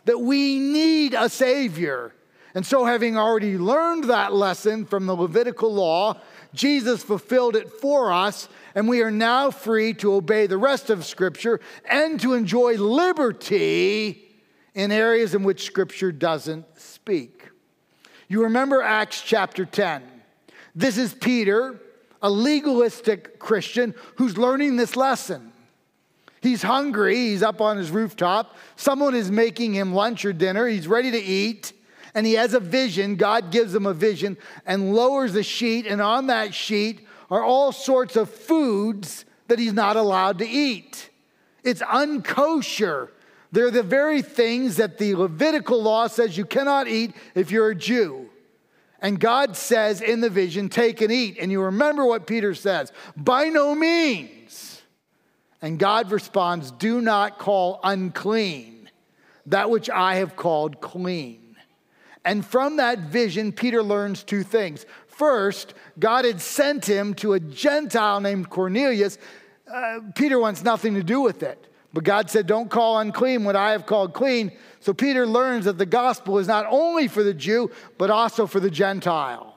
that 0.04 0.20
we 0.20 0.60
need 0.60 1.14
a 1.14 1.28
Savior. 1.28 2.14
And 2.54 2.64
so, 2.64 2.84
having 2.84 3.16
already 3.16 3.58
learned 3.58 4.04
that 4.04 4.32
lesson 4.32 4.84
from 4.84 5.06
the 5.06 5.16
Levitical 5.16 5.74
law, 5.74 6.20
Jesus 6.54 7.02
fulfilled 7.02 7.56
it 7.56 7.70
for 7.70 8.12
us, 8.12 8.48
and 8.74 8.88
we 8.88 9.02
are 9.02 9.10
now 9.10 9.50
free 9.50 9.92
to 9.94 10.14
obey 10.14 10.46
the 10.46 10.56
rest 10.56 10.90
of 10.90 11.04
Scripture 11.04 11.60
and 11.84 12.18
to 12.20 12.34
enjoy 12.34 12.74
liberty 12.76 14.24
in 14.74 14.92
areas 14.92 15.34
in 15.34 15.42
which 15.42 15.64
Scripture 15.64 16.12
doesn't 16.12 16.64
speak. 16.78 17.48
You 18.28 18.44
remember 18.44 18.82
Acts 18.82 19.22
chapter 19.22 19.64
10. 19.64 20.02
This 20.74 20.98
is 20.98 21.14
Peter, 21.14 21.80
a 22.22 22.30
legalistic 22.30 23.38
Christian 23.38 23.94
who's 24.16 24.38
learning 24.38 24.76
this 24.76 24.96
lesson. 24.96 25.52
He's 26.40 26.62
hungry, 26.62 27.16
he's 27.16 27.42
up 27.42 27.60
on 27.60 27.76
his 27.76 27.90
rooftop. 27.90 28.56
Someone 28.76 29.14
is 29.14 29.30
making 29.30 29.74
him 29.74 29.92
lunch 29.92 30.24
or 30.24 30.32
dinner, 30.32 30.68
he's 30.68 30.86
ready 30.86 31.10
to 31.10 31.18
eat, 31.18 31.72
and 32.14 32.26
he 32.26 32.34
has 32.34 32.54
a 32.54 32.60
vision. 32.60 33.16
God 33.16 33.50
gives 33.50 33.74
him 33.74 33.86
a 33.86 33.94
vision 33.94 34.36
and 34.66 34.94
lowers 34.94 35.32
the 35.32 35.42
sheet, 35.42 35.86
and 35.86 36.00
on 36.00 36.26
that 36.28 36.54
sheet 36.54 37.06
are 37.30 37.42
all 37.42 37.72
sorts 37.72 38.16
of 38.16 38.30
foods 38.30 39.24
that 39.48 39.58
he's 39.58 39.72
not 39.72 39.96
allowed 39.96 40.38
to 40.38 40.48
eat. 40.48 41.10
It's 41.64 41.82
unkosher. 41.82 43.10
They're 43.52 43.70
the 43.70 43.82
very 43.82 44.22
things 44.22 44.76
that 44.76 44.98
the 44.98 45.14
Levitical 45.14 45.82
law 45.82 46.06
says 46.06 46.36
you 46.36 46.44
cannot 46.44 46.88
eat 46.88 47.14
if 47.34 47.50
you're 47.50 47.70
a 47.70 47.74
Jew. 47.74 48.28
And 49.00 49.20
God 49.20 49.56
says 49.56 50.00
in 50.00 50.20
the 50.20 50.30
vision, 50.30 50.68
Take 50.68 51.00
and 51.00 51.12
eat. 51.12 51.38
And 51.40 51.52
you 51.52 51.62
remember 51.62 52.04
what 52.04 52.26
Peter 52.26 52.54
says 52.54 52.92
by 53.16 53.44
no 53.44 53.74
means. 53.74 54.82
And 55.62 55.78
God 55.78 56.10
responds, 56.10 56.70
Do 56.72 57.00
not 57.00 57.38
call 57.38 57.80
unclean 57.82 58.90
that 59.46 59.70
which 59.70 59.88
I 59.88 60.16
have 60.16 60.36
called 60.36 60.80
clean. 60.80 61.47
And 62.24 62.44
from 62.44 62.76
that 62.76 62.98
vision, 63.00 63.52
Peter 63.52 63.82
learns 63.82 64.22
two 64.22 64.42
things. 64.42 64.86
First, 65.06 65.74
God 65.98 66.24
had 66.24 66.40
sent 66.40 66.84
him 66.84 67.14
to 67.14 67.32
a 67.32 67.40
Gentile 67.40 68.20
named 68.20 68.50
Cornelius. 68.50 69.18
Uh, 69.72 70.00
Peter 70.14 70.38
wants 70.38 70.62
nothing 70.62 70.94
to 70.94 71.02
do 71.02 71.20
with 71.20 71.42
it. 71.42 71.66
But 71.92 72.04
God 72.04 72.30
said, 72.30 72.46
Don't 72.46 72.70
call 72.70 72.98
unclean 72.98 73.44
what 73.44 73.56
I 73.56 73.72
have 73.72 73.86
called 73.86 74.12
clean. 74.12 74.52
So 74.80 74.92
Peter 74.92 75.26
learns 75.26 75.64
that 75.64 75.78
the 75.78 75.86
gospel 75.86 76.38
is 76.38 76.46
not 76.46 76.66
only 76.68 77.08
for 77.08 77.22
the 77.22 77.34
Jew, 77.34 77.70
but 77.96 78.10
also 78.10 78.46
for 78.46 78.60
the 78.60 78.70
Gentile. 78.70 79.56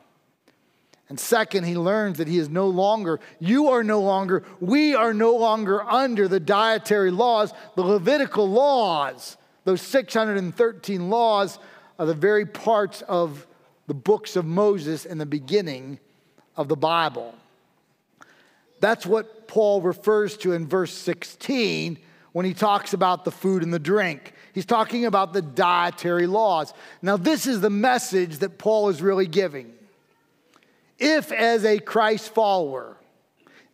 And 1.10 1.20
second, 1.20 1.65
he 1.65 1.75
learns 1.75 2.20
that 2.20 2.30
he 2.30 2.38
is 2.38 2.48
no 2.48 2.68
longer, 2.68 3.20
you 3.39 3.68
are 3.68 3.84
no 3.84 4.00
longer, 4.00 4.44
we 4.62 4.96
are 4.96 5.13
no 5.13 5.36
longer 5.36 5.84
under 5.84 6.30
the 6.30 6.39
dietary 6.39 7.12
laws, 7.12 7.53
the 7.75 7.82
Levitical 7.82 8.50
laws. 8.50 9.36
Those 9.65 9.82
613 9.82 11.10
laws 11.10 11.60
are 12.01 12.08
the 12.08 12.15
very 12.15 12.48
parts 12.48 13.03
of 13.03 13.46
the 13.86 13.93
books 13.93 14.36
of 14.36 14.43
Moses 14.43 15.05
in 15.05 15.20
the 15.20 15.25
beginning 15.27 16.00
of 16.58 16.67
the 16.67 16.75
Bible. 16.75 17.36
That's 18.79 19.05
what 19.05 19.48
Paul 19.48 19.81
refers 19.81 20.36
to 20.38 20.53
in 20.53 20.67
verse 20.67 20.91
16 20.91 22.00
when 22.31 22.43
he 22.43 22.55
talks 22.55 22.93
about 22.93 23.24
the 23.24 23.29
food 23.29 23.61
and 23.61 23.72
the 23.72 23.77
drink. 23.77 24.33
He's 24.51 24.66
talking 24.66 25.05
about 25.05 25.33
the 25.33 25.44
dietary 25.44 26.25
laws. 26.25 26.74
Now, 27.03 27.18
this 27.18 27.46
is 27.46 27.61
the 27.61 27.70
message 27.70 28.40
that 28.40 28.57
Paul 28.57 28.90
is 28.90 29.03
really 29.03 29.27
giving. 29.27 29.72
If, 30.98 31.31
as 31.31 31.64
a 31.66 31.77
Christ 31.77 32.33
follower, 32.33 32.98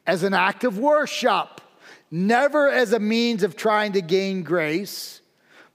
as 0.06 0.24
an 0.24 0.34
act 0.34 0.66
of 0.66 0.78
worship, 0.78 1.62
never 2.12 2.70
as 2.70 2.92
a 2.92 3.00
means 3.00 3.44
of 3.44 3.56
trying 3.56 3.94
to 3.94 4.02
gain 4.02 4.44
grace, 4.44 5.22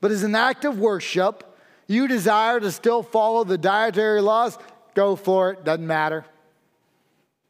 but 0.02 0.10
as 0.10 0.22
an 0.22 0.34
act 0.34 0.66
of 0.66 0.78
worship, 0.78 1.48
you 1.86 2.08
desire 2.08 2.60
to 2.60 2.70
still 2.70 3.02
follow 3.02 3.44
the 3.44 3.58
dietary 3.58 4.20
laws, 4.20 4.58
go 4.94 5.16
for 5.16 5.50
it, 5.50 5.64
doesn't 5.64 5.86
matter. 5.86 6.24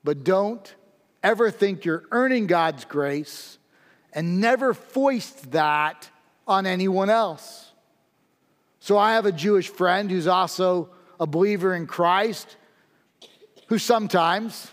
But 0.05 0.25
don't 0.25 0.75
ever 1.23 1.51
think 1.51 1.85
you're 1.85 2.05
earning 2.11 2.47
God's 2.47 2.85
grace 2.85 3.59
and 4.13 4.41
never 4.41 4.75
foist 4.75 5.53
that 5.53 6.09
on 6.47 6.67
anyone 6.67 7.11
else. 7.11 7.71
So 8.81 8.99
I 8.99 9.15
have 9.15 9.27
a 9.27 9.33
Jewish 9.33 9.69
friend 9.69 10.11
who's 10.11 10.27
also 10.27 10.91
a 11.21 11.27
believer 11.27 11.75
in 11.75 11.87
Christ 11.87 12.57
who 13.69 13.79
sometimes 13.79 14.73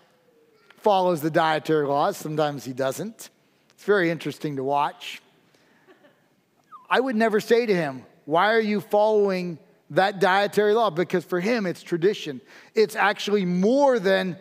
follows 0.78 1.22
the 1.22 1.30
dietary 1.30 1.86
laws, 1.86 2.18
sometimes 2.18 2.66
he 2.66 2.74
doesn't. 2.74 3.30
It's 3.76 3.84
very 3.84 4.10
interesting 4.10 4.56
to 4.56 4.64
watch. 4.64 5.22
I 6.90 7.00
would 7.00 7.16
never 7.16 7.40
say 7.40 7.66
to 7.66 7.76
him, 7.76 8.04
Why 8.30 8.54
are 8.54 8.62
you 8.62 8.80
following 8.80 9.58
that 9.90 10.20
dietary 10.20 10.76
law? 10.76 10.92
Because 10.92 11.26
for 11.26 11.40
him, 11.40 11.66
it's 11.66 11.82
tradition. 11.82 12.42
It's 12.76 12.96
actually 12.96 13.44
more 13.44 13.98
than 13.98 14.38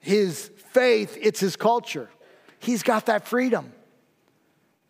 his 0.00 0.50
faith, 0.72 1.16
it's 1.20 1.38
his 1.38 1.54
culture. 1.54 2.10
He's 2.58 2.82
got 2.82 3.06
that 3.06 3.28
freedom. 3.28 3.72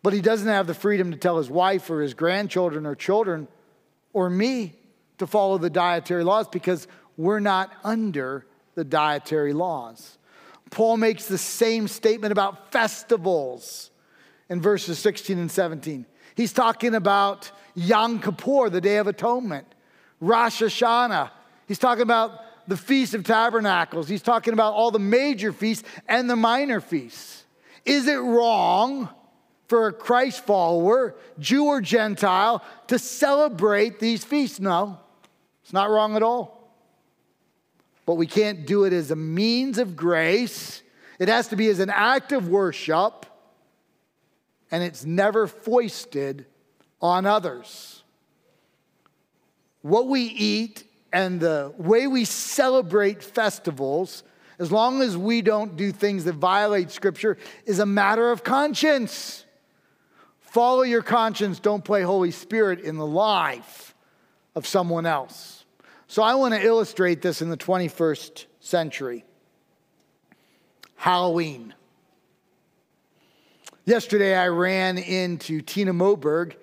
But 0.01 0.13
he 0.13 0.21
doesn't 0.21 0.47
have 0.47 0.65
the 0.65 0.73
freedom 0.73 1.11
to 1.11 1.17
tell 1.17 1.37
his 1.37 1.47
wife 1.47 1.91
or 1.91 2.01
his 2.01 2.15
grandchildren 2.15 2.87
or 2.87 2.95
children 2.95 3.47
or 4.13 4.31
me 4.31 4.79
to 5.19 5.27
follow 5.27 5.59
the 5.59 5.69
dietary 5.69 6.23
laws 6.23 6.47
because 6.47 6.87
we're 7.17 7.39
not 7.39 7.71
under 7.83 8.47
the 8.73 8.83
dietary 8.83 9.53
laws. 9.53 10.17
Paul 10.71 10.97
makes 10.97 11.27
the 11.27 11.37
same 11.37 11.87
statement 11.87 12.31
about 12.31 12.71
festivals 12.71 13.91
in 14.49 14.59
verses 14.59 14.97
16 14.97 15.37
and 15.37 15.51
17. 15.51 16.07
He's 16.33 16.51
talking 16.51 16.95
about 16.95 17.51
Yom 17.75 18.19
Kippur, 18.19 18.69
the 18.69 18.81
Day 18.81 18.97
of 18.97 19.07
Atonement, 19.07 19.67
Rosh 20.19 20.61
Hashanah. 20.61 21.31
He's 21.67 21.79
talking 21.79 22.03
about 22.03 22.39
the 22.67 22.77
Feast 22.77 23.13
of 23.13 23.23
Tabernacles. 23.23 24.07
He's 24.07 24.21
talking 24.21 24.53
about 24.53 24.73
all 24.73 24.91
the 24.91 24.99
major 24.99 25.51
feasts 25.51 25.87
and 26.07 26.29
the 26.29 26.35
minor 26.35 26.79
feasts. 26.79 27.45
Is 27.85 28.07
it 28.07 28.17
wrong 28.17 29.09
for 29.73 29.87
a 29.87 29.91
Christ 29.91 30.45
follower, 30.45 31.15
Jew 31.39 31.65
or 31.65 31.81
Gentile, 31.81 32.63
to 32.87 32.99
celebrate 32.99 33.99
these 33.99 34.23
feasts. 34.23 34.59
No, 34.59 34.99
it's 35.63 35.73
not 35.73 35.89
wrong 35.89 36.15
at 36.15 36.21
all. 36.21 36.71
But 38.05 38.15
we 38.15 38.27
can't 38.27 38.67
do 38.67 38.83
it 38.83 38.93
as 38.93 39.09
a 39.09 39.15
means 39.15 39.79
of 39.79 39.95
grace, 39.95 40.83
it 41.17 41.27
has 41.27 41.47
to 41.47 41.55
be 41.55 41.69
as 41.69 41.79
an 41.79 41.89
act 41.89 42.31
of 42.31 42.49
worship, 42.49 43.25
and 44.69 44.83
it's 44.83 45.05
never 45.05 45.47
foisted 45.47 46.45
on 47.03 47.25
others. 47.25 48.01
What 49.81 50.07
we 50.07 50.21
eat 50.21 50.85
and 51.11 51.41
the 51.41 51.73
way 51.77 52.07
we 52.07 52.23
celebrate 52.23 53.21
festivals, 53.21 54.23
as 54.57 54.71
long 54.71 55.01
as 55.01 55.17
we 55.17 55.41
don't 55.41 55.75
do 55.75 55.91
things 55.91 56.23
that 56.23 56.35
violate 56.35 56.89
Scripture, 56.89 57.37
is 57.65 57.79
a 57.79 57.85
matter 57.85 58.31
of 58.31 58.45
conscience. 58.45 59.45
Follow 60.39 60.83
your 60.83 61.03
conscience. 61.03 61.59
Don't 61.59 61.83
play 61.83 62.03
Holy 62.03 62.31
Spirit 62.31 62.79
in 62.79 62.95
the 62.95 63.05
life 63.05 63.93
of 64.55 64.65
someone 64.65 65.05
else. 65.05 65.65
So 66.07 66.23
I 66.23 66.35
want 66.35 66.53
to 66.53 66.65
illustrate 66.65 67.21
this 67.21 67.41
in 67.41 67.49
the 67.49 67.57
21st 67.57 68.45
century. 68.61 69.25
Halloween. 70.95 71.73
Yesterday 73.83 74.37
I 74.37 74.47
ran 74.47 74.97
into 74.97 75.59
Tina 75.59 75.91
Moberg 75.91 76.53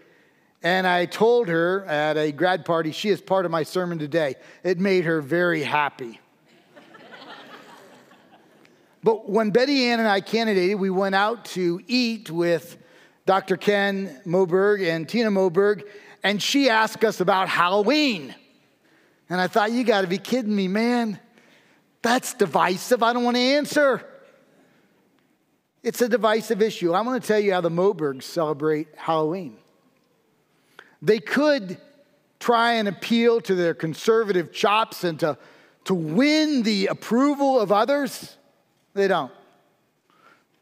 and 0.62 0.86
I 0.86 1.06
told 1.06 1.48
her 1.48 1.84
at 1.86 2.16
a 2.16 2.32
grad 2.32 2.64
party, 2.64 2.92
she 2.92 3.08
is 3.08 3.20
part 3.20 3.44
of 3.44 3.50
my 3.50 3.62
sermon 3.62 3.98
today. 3.98 4.34
It 4.62 4.78
made 4.78 5.04
her 5.04 5.22
very 5.22 5.62
happy. 5.62 6.20
but 9.02 9.28
when 9.28 9.50
Betty 9.50 9.86
Ann 9.86 10.00
and 10.00 10.08
I 10.08 10.20
candidated, 10.20 10.78
we 10.78 10.90
went 10.90 11.14
out 11.14 11.46
to 11.46 11.80
eat 11.86 12.30
with 12.30 12.76
Dr. 13.24 13.56
Ken 13.56 14.20
Moberg 14.26 14.86
and 14.86 15.08
Tina 15.08 15.30
Moberg, 15.30 15.84
and 16.22 16.42
she 16.42 16.68
asked 16.68 17.04
us 17.04 17.20
about 17.20 17.48
Halloween. 17.48 18.34
And 19.30 19.40
I 19.40 19.46
thought, 19.46 19.72
you 19.72 19.84
got 19.84 20.02
to 20.02 20.08
be 20.08 20.18
kidding 20.18 20.54
me, 20.54 20.68
man. 20.68 21.18
That's 22.02 22.34
divisive. 22.34 23.02
I 23.02 23.12
don't 23.12 23.24
want 23.24 23.36
to 23.36 23.42
answer. 23.42 24.04
It's 25.82 26.02
a 26.02 26.08
divisive 26.08 26.60
issue. 26.60 26.92
I 26.92 27.00
wanna 27.00 27.20
tell 27.20 27.38
you 27.38 27.52
how 27.52 27.62
the 27.62 27.70
Mobergs 27.70 28.24
celebrate 28.24 28.88
Halloween. 28.96 29.56
They 31.02 31.18
could 31.18 31.78
try 32.38 32.74
and 32.74 32.88
appeal 32.88 33.40
to 33.42 33.54
their 33.54 33.74
conservative 33.74 34.52
chops 34.52 35.04
and 35.04 35.20
to, 35.20 35.38
to 35.84 35.94
win 35.94 36.62
the 36.62 36.86
approval 36.86 37.60
of 37.60 37.70
others. 37.70 38.36
They 38.94 39.08
don't. 39.08 39.32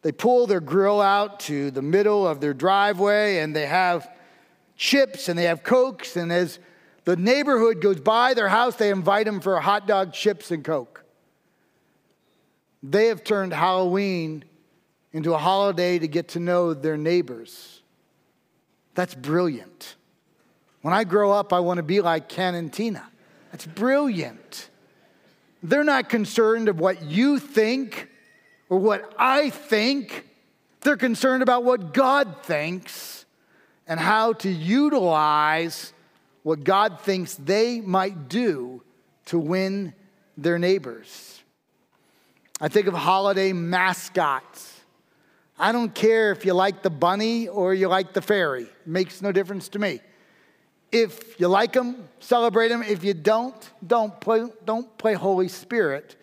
They 0.03 0.12
pull 0.12 0.46
their 0.46 0.61
grill 0.61 1.01
out 1.01 1.40
to 1.40 1.70
the 1.70 1.83
middle 1.83 2.27
of 2.27 2.40
their 2.40 2.55
driveway 2.55 3.38
and 3.38 3.55
they 3.55 3.66
have 3.66 4.09
chips 4.77 5.29
and 5.29 5.38
they 5.38 5.44
have 5.44 5.62
cokes. 5.62 6.16
And 6.16 6.33
as 6.33 6.59
the 7.05 7.16
neighborhood 7.16 7.81
goes 7.81 8.01
by 8.01 8.35
their 8.35 8.48
house, 8.48 8.77
they 8.77 8.90
invite 8.90 9.27
them 9.27 9.40
for 9.40 9.59
hot 9.61 9.87
dog, 9.87 10.12
chips, 10.12 10.51
and 10.51 10.64
coke. 10.64 11.05
They 12.83 13.07
have 13.07 13.24
turned 13.24 13.53
Halloween 13.53 14.44
into 15.12 15.35
a 15.35 15.38
holiday 15.38 15.98
to 15.98 16.07
get 16.07 16.29
to 16.29 16.40
know 16.40 16.74
their 16.74 16.96
neighbors. 16.96 17.83
That's 18.94 19.14
brilliant. 19.14 19.96
When 20.83 20.95
I 20.95 21.05
grow 21.05 21.33
up, 21.33 21.53
I 21.53 21.61
want 21.61 21.79
to 21.79 21.83
be 21.83 22.01
like 22.01 22.29
Ken 22.29 22.55
and 22.55 22.73
Tina. 22.73 23.09
That's 23.51 23.67
brilliant. 23.67 24.69
They're 25.62 25.85
not 25.85 26.09
concerned 26.09 26.69
of 26.69 26.79
what 26.79 27.03
you 27.03 27.38
think 27.38 28.09
or 28.69 28.79
what 28.79 29.12
I 29.19 29.51
think. 29.51 30.27
They're 30.83 30.97
concerned 30.97 31.43
about 31.43 31.64
what 31.64 31.93
God 31.93 32.45
thinks 32.45 33.25
and 33.87 33.99
how 33.99 34.35
to 34.35 34.49
utilize 34.49 35.93
what 36.43 36.62
God 36.62 37.01
thinks 37.01 37.35
they 37.35 37.81
might 37.81 38.29
do 38.29 38.83
to 39.27 39.38
win 39.38 39.95
their 40.37 40.59
neighbors. 40.59 41.43
I 42.61 42.69
think 42.69 42.87
of 42.87 42.95
holiday 42.95 43.53
mascots. 43.53 44.81
I 45.59 45.73
don't 45.73 45.95
care 45.95 46.31
if 46.31 46.45
you 46.45 46.55
like 46.55 46.83
the 46.83 46.91
bunny 46.91 47.49
or 47.49 47.75
you 47.75 47.88
like 47.88 48.12
the 48.12 48.23
fairy, 48.23 48.62
it 48.62 48.87
makes 48.87 49.21
no 49.21 49.33
difference 49.33 49.69
to 49.71 49.79
me. 49.79 50.01
If 50.90 51.38
you 51.38 51.48
like 51.48 51.72
them, 51.72 52.09
celebrate 52.20 52.68
them. 52.68 52.83
If 52.83 53.05
you 53.05 53.14
don't, 53.14 53.55
don't 53.87 54.18
play, 54.20 54.44
don't 54.64 54.96
play 54.98 55.14
Holy 55.14 55.48
Spirit 55.48 56.16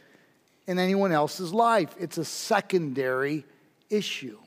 in 0.67 0.79
anyone 0.79 1.11
else's 1.11 1.53
life. 1.53 1.93
It's 1.99 2.17
a 2.17 2.25
secondary 2.25 3.45
issue. 3.89 4.37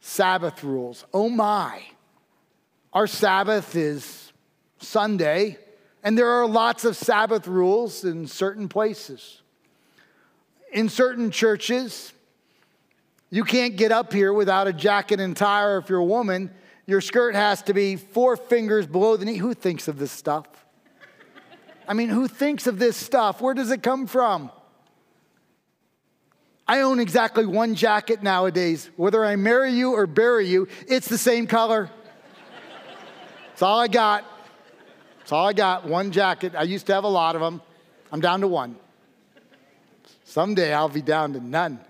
Sabbath 0.00 0.64
rules. 0.64 1.04
Oh 1.12 1.28
my. 1.28 1.82
Our 2.92 3.06
Sabbath 3.06 3.74
is 3.74 4.32
Sunday, 4.78 5.58
and 6.02 6.16
there 6.16 6.28
are 6.28 6.46
lots 6.46 6.84
of 6.84 6.96
Sabbath 6.96 7.46
rules 7.46 8.04
in 8.04 8.26
certain 8.26 8.68
places. 8.68 9.42
In 10.72 10.88
certain 10.88 11.30
churches, 11.30 12.12
you 13.30 13.44
can't 13.44 13.76
get 13.76 13.92
up 13.92 14.12
here 14.12 14.32
without 14.32 14.68
a 14.68 14.72
jacket 14.72 15.20
and 15.20 15.36
tie, 15.36 15.64
or 15.64 15.78
if 15.78 15.88
you're 15.88 15.98
a 15.98 16.04
woman, 16.04 16.50
your 16.86 17.00
skirt 17.00 17.34
has 17.34 17.62
to 17.62 17.74
be 17.74 17.96
four 17.96 18.36
fingers 18.36 18.86
below 18.86 19.16
the 19.16 19.24
knee. 19.24 19.36
Who 19.36 19.54
thinks 19.54 19.88
of 19.88 19.98
this 19.98 20.12
stuff? 20.12 20.46
I 21.86 21.94
mean, 21.94 22.08
who 22.08 22.28
thinks 22.28 22.66
of 22.66 22.78
this 22.78 22.96
stuff? 22.96 23.40
Where 23.40 23.54
does 23.54 23.70
it 23.70 23.82
come 23.82 24.06
from? 24.06 24.50
I 26.66 26.80
own 26.80 26.98
exactly 26.98 27.44
one 27.44 27.74
jacket 27.74 28.22
nowadays. 28.22 28.88
Whether 28.96 29.24
I 29.24 29.36
marry 29.36 29.72
you 29.72 29.92
or 29.92 30.06
bury 30.06 30.46
you, 30.46 30.68
it's 30.88 31.08
the 31.08 31.18
same 31.18 31.46
color. 31.46 31.90
It's 33.52 33.62
all 33.62 33.78
I 33.78 33.88
got. 33.88 34.24
It's 35.20 35.32
all 35.32 35.46
I 35.46 35.52
got. 35.52 35.86
One 35.86 36.10
jacket. 36.10 36.54
I 36.56 36.62
used 36.62 36.86
to 36.86 36.94
have 36.94 37.04
a 37.04 37.08
lot 37.08 37.34
of 37.34 37.42
them. 37.42 37.60
I'm 38.10 38.20
down 38.20 38.40
to 38.40 38.48
one. 38.48 38.76
Someday 40.24 40.72
I'll 40.72 40.88
be 40.88 41.02
down 41.02 41.34
to 41.34 41.40
none. 41.40 41.80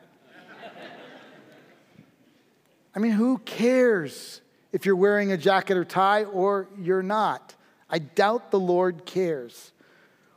I 2.96 2.98
mean, 2.98 3.12
who 3.12 3.38
cares 3.38 4.40
if 4.74 4.84
you're 4.84 4.96
wearing 4.96 5.30
a 5.30 5.36
jacket 5.36 5.76
or 5.76 5.84
tie 5.84 6.24
or 6.24 6.68
you're 6.76 7.02
not? 7.02 7.54
I 7.88 8.00
doubt 8.00 8.50
the 8.50 8.58
Lord 8.58 9.06
cares. 9.06 9.70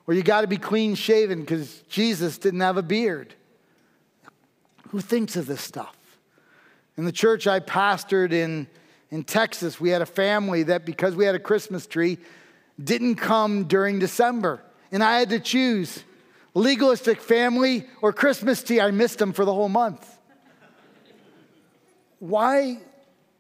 Or 0.06 0.14
you 0.14 0.22
got 0.22 0.42
to 0.42 0.48
be 0.48 0.58
clean 0.58 0.94
shaven 0.94 1.42
because 1.42 1.82
Jesus 1.90 2.38
didn't 2.38 2.60
have 2.60 2.78
a 2.78 2.84
beard. 2.84 3.34
Who 4.90 5.02
thinks 5.02 5.36
of 5.36 5.48
this 5.48 5.62
stuff? 5.62 5.98
In 6.98 7.06
the 7.06 7.12
church 7.12 7.48
I 7.48 7.60
pastored 7.60 8.32
in, 8.32 8.68
in 9.10 9.24
Texas, 9.24 9.82
we 9.82 9.90
had 9.90 10.04
a 10.04 10.06
family 10.06 10.64
that, 10.64 10.86
because 10.86 11.16
we 11.16 11.26
had 11.26 11.34
a 11.34 11.40
Christmas 11.40 11.88
tree, 11.88 12.20
didn't 12.82 13.16
come 13.16 13.64
during 13.64 13.98
December. 13.98 14.62
And 14.92 15.04
I 15.04 15.18
had 15.18 15.30
to 15.30 15.40
choose 15.40 16.04
legalistic 16.54 17.22
family 17.22 17.88
or 18.04 18.14
Christmas 18.14 18.62
tree. 18.62 18.80
I 18.80 18.92
missed 18.92 19.18
them 19.18 19.34
for 19.34 19.46
the 19.46 19.54
whole 19.54 19.68
month. 19.68 20.08
Why 22.20 22.82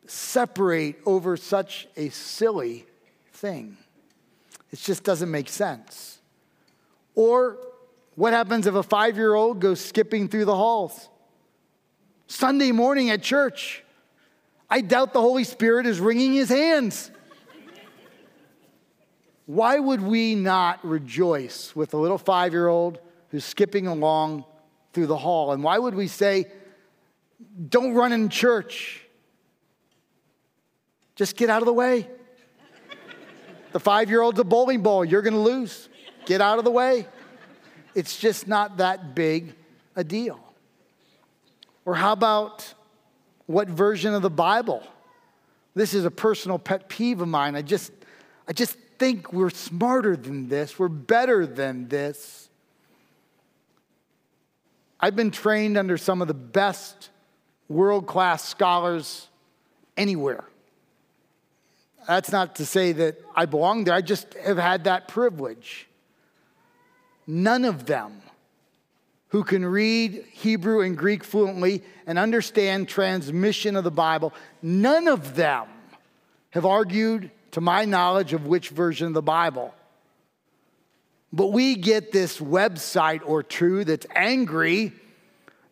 separate 0.07 0.97
over 1.05 1.37
such 1.37 1.87
a 1.95 2.09
silly 2.09 2.85
thing? 3.33 3.77
It 4.71 4.79
just 4.79 5.03
doesn't 5.03 5.29
make 5.29 5.49
sense. 5.49 6.19
Or 7.15 7.57
what 8.15 8.33
happens 8.33 8.67
if 8.67 8.75
a 8.75 8.83
five 8.83 9.15
year 9.17 9.33
old 9.33 9.59
goes 9.59 9.79
skipping 9.79 10.27
through 10.27 10.45
the 10.45 10.55
halls? 10.55 11.09
Sunday 12.27 12.71
morning 12.71 13.09
at 13.09 13.23
church, 13.23 13.83
I 14.69 14.81
doubt 14.81 15.13
the 15.13 15.21
Holy 15.21 15.45
Spirit 15.45 15.85
is 15.85 15.99
wringing 15.99 16.33
his 16.33 16.49
hands. 16.49 17.09
Why 19.45 19.79
would 19.79 20.01
we 20.01 20.35
not 20.35 20.85
rejoice 20.85 21.73
with 21.73 21.93
a 21.93 21.97
little 21.97 22.17
five 22.17 22.51
year 22.51 22.67
old 22.67 22.99
who's 23.29 23.45
skipping 23.45 23.87
along 23.87 24.43
through 24.91 25.07
the 25.07 25.17
hall? 25.17 25.53
And 25.53 25.63
why 25.63 25.77
would 25.77 25.95
we 25.95 26.07
say, 26.07 26.51
don't 27.69 27.93
run 27.93 28.11
in 28.11 28.27
church? 28.27 29.06
Just 31.17 31.35
get 31.35 31.49
out 31.49 31.63
of 31.63 31.65
the 31.65 31.73
way. 31.73 32.07
The 33.73 33.79
five 33.79 34.09
year 34.09 34.21
old's 34.21 34.39
a 34.39 34.43
bowling 34.45 34.81
ball, 34.81 35.03
you're 35.03 35.23
gonna 35.23 35.41
lose. 35.41 35.89
Get 36.25 36.41
out 36.41 36.59
of 36.59 36.63
the 36.63 36.71
way. 36.71 37.07
It's 37.95 38.17
just 38.17 38.47
not 38.47 38.77
that 38.77 39.15
big 39.15 39.55
a 39.95 40.03
deal. 40.03 40.39
Or 41.83 41.95
how 41.95 42.13
about 42.13 42.73
what 43.47 43.67
version 43.67 44.13
of 44.13 44.21
the 44.21 44.29
Bible? 44.29 44.83
This 45.73 45.93
is 45.93 46.05
a 46.05 46.11
personal 46.11 46.59
pet 46.59 46.87
peeve 46.87 47.19
of 47.21 47.27
mine. 47.27 47.55
I 47.55 47.63
just, 47.63 47.91
I 48.47 48.53
just 48.53 48.77
think 48.99 49.33
we're 49.33 49.49
smarter 49.49 50.15
than 50.15 50.49
this, 50.49 50.77
we're 50.77 50.87
better 50.87 51.47
than 51.47 51.87
this. 51.87 52.49
I've 54.99 55.15
been 55.15 55.31
trained 55.31 55.77
under 55.77 55.97
some 55.97 56.21
of 56.21 56.27
the 56.27 56.33
best 56.33 57.09
world 57.69 58.05
class 58.05 58.47
scholars 58.47 59.27
anywhere. 59.95 60.43
That's 62.07 62.31
not 62.31 62.55
to 62.55 62.65
say 62.65 62.93
that 62.93 63.21
I 63.35 63.45
belong 63.45 63.83
there, 63.83 63.93
I 63.93 64.01
just 64.01 64.33
have 64.35 64.57
had 64.57 64.85
that 64.85 65.07
privilege. 65.09 65.87
None 67.27 67.65
of 67.65 67.85
them 67.85 68.21
who 69.29 69.43
can 69.43 69.65
read 69.65 70.23
Hebrew 70.31 70.81
and 70.81 70.97
Greek 70.97 71.23
fluently 71.23 71.83
and 72.05 72.17
understand 72.17 72.87
transmission 72.87 73.75
of 73.75 73.83
the 73.83 73.91
Bible, 73.91 74.33
none 74.61 75.09
of 75.09 75.35
them 75.35 75.67
have 76.51 76.65
argued, 76.65 77.29
to 77.51 77.61
my 77.61 77.85
knowledge, 77.85 78.33
of 78.33 78.47
which 78.47 78.69
version 78.69 79.07
of 79.07 79.13
the 79.13 79.21
Bible. 79.21 79.73
But 81.33 81.47
we 81.47 81.75
get 81.75 82.11
this 82.11 82.39
website 82.39 83.21
or 83.25 83.43
two 83.43 83.83
that's 83.83 84.05
angry, 84.15 84.93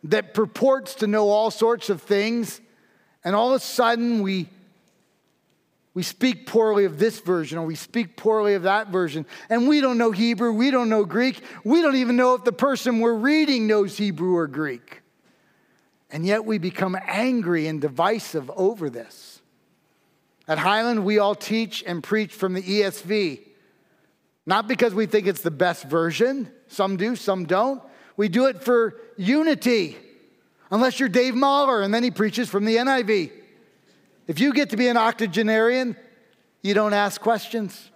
that 0.04 0.34
purports 0.34 0.96
to 0.96 1.06
know 1.06 1.30
all 1.30 1.50
sorts 1.50 1.88
of 1.88 2.02
things, 2.02 2.60
and 3.24 3.34
all 3.34 3.54
of 3.54 3.56
a 3.56 3.64
sudden 3.64 4.20
we 4.20 4.48
we 5.96 6.02
speak 6.02 6.44
poorly 6.46 6.84
of 6.84 6.98
this 6.98 7.20
version 7.20 7.56
or 7.56 7.64
we 7.64 7.74
speak 7.74 8.18
poorly 8.18 8.52
of 8.52 8.64
that 8.64 8.88
version. 8.88 9.24
And 9.48 9.66
we 9.66 9.80
don't 9.80 9.96
know 9.96 10.10
Hebrew, 10.10 10.52
we 10.52 10.70
don't 10.70 10.90
know 10.90 11.06
Greek, 11.06 11.42
we 11.64 11.80
don't 11.80 11.96
even 11.96 12.16
know 12.16 12.34
if 12.34 12.44
the 12.44 12.52
person 12.52 13.00
we're 13.00 13.14
reading 13.14 13.66
knows 13.66 13.96
Hebrew 13.96 14.36
or 14.36 14.46
Greek. 14.46 15.00
And 16.10 16.26
yet 16.26 16.44
we 16.44 16.58
become 16.58 16.98
angry 17.06 17.66
and 17.66 17.80
divisive 17.80 18.50
over 18.56 18.90
this. 18.90 19.40
At 20.46 20.58
Highland, 20.58 21.02
we 21.02 21.18
all 21.18 21.34
teach 21.34 21.82
and 21.86 22.02
preach 22.02 22.34
from 22.34 22.52
the 22.52 22.62
ESV. 22.62 23.40
Not 24.44 24.68
because 24.68 24.92
we 24.92 25.06
think 25.06 25.26
it's 25.26 25.40
the 25.40 25.50
best 25.50 25.84
version, 25.84 26.52
some 26.68 26.98
do, 26.98 27.16
some 27.16 27.46
don't. 27.46 27.82
We 28.18 28.28
do 28.28 28.48
it 28.48 28.62
for 28.62 29.00
unity. 29.16 29.96
Unless 30.70 31.00
you're 31.00 31.08
Dave 31.08 31.34
Mahler, 31.34 31.80
and 31.80 31.94
then 31.94 32.02
he 32.02 32.10
preaches 32.10 32.50
from 32.50 32.66
the 32.66 32.76
NIV. 32.76 33.45
If 34.26 34.40
you 34.40 34.52
get 34.52 34.70
to 34.70 34.76
be 34.76 34.88
an 34.88 34.96
octogenarian, 34.96 35.96
you 36.62 36.74
don't 36.74 36.92
ask 36.92 37.20
questions. 37.20 37.90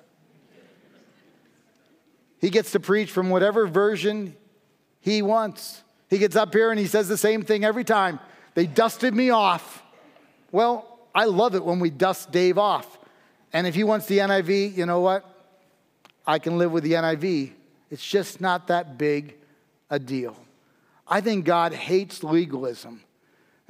He 2.40 2.50
gets 2.50 2.72
to 2.72 2.80
preach 2.80 3.10
from 3.10 3.30
whatever 3.30 3.66
version 3.66 4.36
he 5.00 5.22
wants. 5.22 5.82
He 6.08 6.18
gets 6.18 6.36
up 6.36 6.54
here 6.54 6.70
and 6.70 6.78
he 6.78 6.86
says 6.86 7.08
the 7.08 7.18
same 7.18 7.42
thing 7.42 7.64
every 7.64 7.84
time. 7.84 8.18
They 8.54 8.66
dusted 8.66 9.14
me 9.14 9.30
off. 9.30 9.82
Well, 10.52 10.98
I 11.14 11.24
love 11.24 11.54
it 11.54 11.64
when 11.64 11.80
we 11.80 11.90
dust 11.90 12.30
Dave 12.30 12.58
off. 12.58 12.98
And 13.52 13.66
if 13.66 13.74
he 13.74 13.84
wants 13.84 14.06
the 14.06 14.18
NIV, 14.18 14.76
you 14.76 14.86
know 14.86 15.00
what? 15.00 15.24
I 16.26 16.38
can 16.38 16.58
live 16.58 16.70
with 16.70 16.84
the 16.84 16.92
NIV. 16.92 17.52
It's 17.90 18.04
just 18.04 18.40
not 18.40 18.68
that 18.68 18.96
big 18.96 19.36
a 19.90 19.98
deal. 19.98 20.36
I 21.06 21.20
think 21.20 21.44
God 21.44 21.72
hates 21.72 22.22
legalism. 22.22 23.02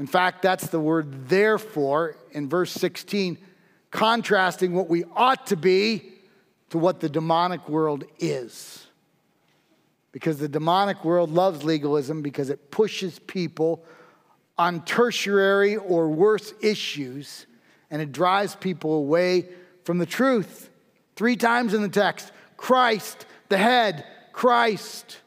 In 0.00 0.06
fact, 0.06 0.40
that's 0.40 0.68
the 0.68 0.80
word 0.80 1.28
therefore 1.28 2.16
in 2.32 2.48
verse 2.48 2.72
16, 2.72 3.36
contrasting 3.90 4.72
what 4.72 4.88
we 4.88 5.04
ought 5.14 5.48
to 5.48 5.56
be 5.56 6.14
to 6.70 6.78
what 6.78 7.00
the 7.00 7.10
demonic 7.10 7.68
world 7.68 8.04
is. 8.18 8.86
Because 10.10 10.38
the 10.38 10.48
demonic 10.48 11.04
world 11.04 11.30
loves 11.30 11.64
legalism 11.64 12.22
because 12.22 12.48
it 12.48 12.70
pushes 12.70 13.18
people 13.18 13.84
on 14.56 14.86
tertiary 14.86 15.76
or 15.76 16.08
worse 16.08 16.54
issues, 16.62 17.44
and 17.90 18.00
it 18.00 18.10
drives 18.10 18.56
people 18.56 18.94
away 18.94 19.50
from 19.84 19.98
the 19.98 20.06
truth. 20.06 20.70
Three 21.14 21.36
times 21.36 21.74
in 21.74 21.82
the 21.82 21.90
text 21.90 22.32
Christ, 22.56 23.26
the 23.50 23.58
head, 23.58 24.06
Christ. 24.32 25.18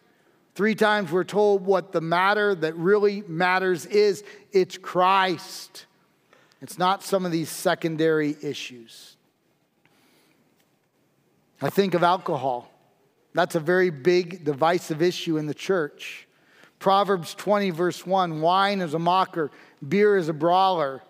Three 0.55 0.75
times 0.75 1.11
we're 1.11 1.23
told 1.23 1.65
what 1.65 1.91
the 1.91 2.01
matter 2.01 2.53
that 2.53 2.75
really 2.75 3.23
matters 3.27 3.85
is 3.87 4.23
it's 4.51 4.77
Christ. 4.77 5.87
It's 6.61 6.77
not 6.77 7.03
some 7.03 7.25
of 7.25 7.31
these 7.31 7.49
secondary 7.49 8.35
issues. 8.41 9.17
I 11.61 11.69
think 11.69 11.93
of 11.93 12.03
alcohol. 12.03 12.69
That's 13.33 13.55
a 13.55 13.59
very 13.59 13.89
big 13.89 14.43
divisive 14.43 15.01
issue 15.01 15.37
in 15.37 15.47
the 15.47 15.53
church. 15.53 16.27
Proverbs 16.77 17.33
20, 17.33 17.71
verse 17.71 18.05
1 18.05 18.41
wine 18.41 18.81
is 18.81 18.93
a 18.93 18.99
mocker, 18.99 19.49
beer 19.87 20.17
is 20.17 20.29
a 20.29 20.33
brawler. 20.33 21.01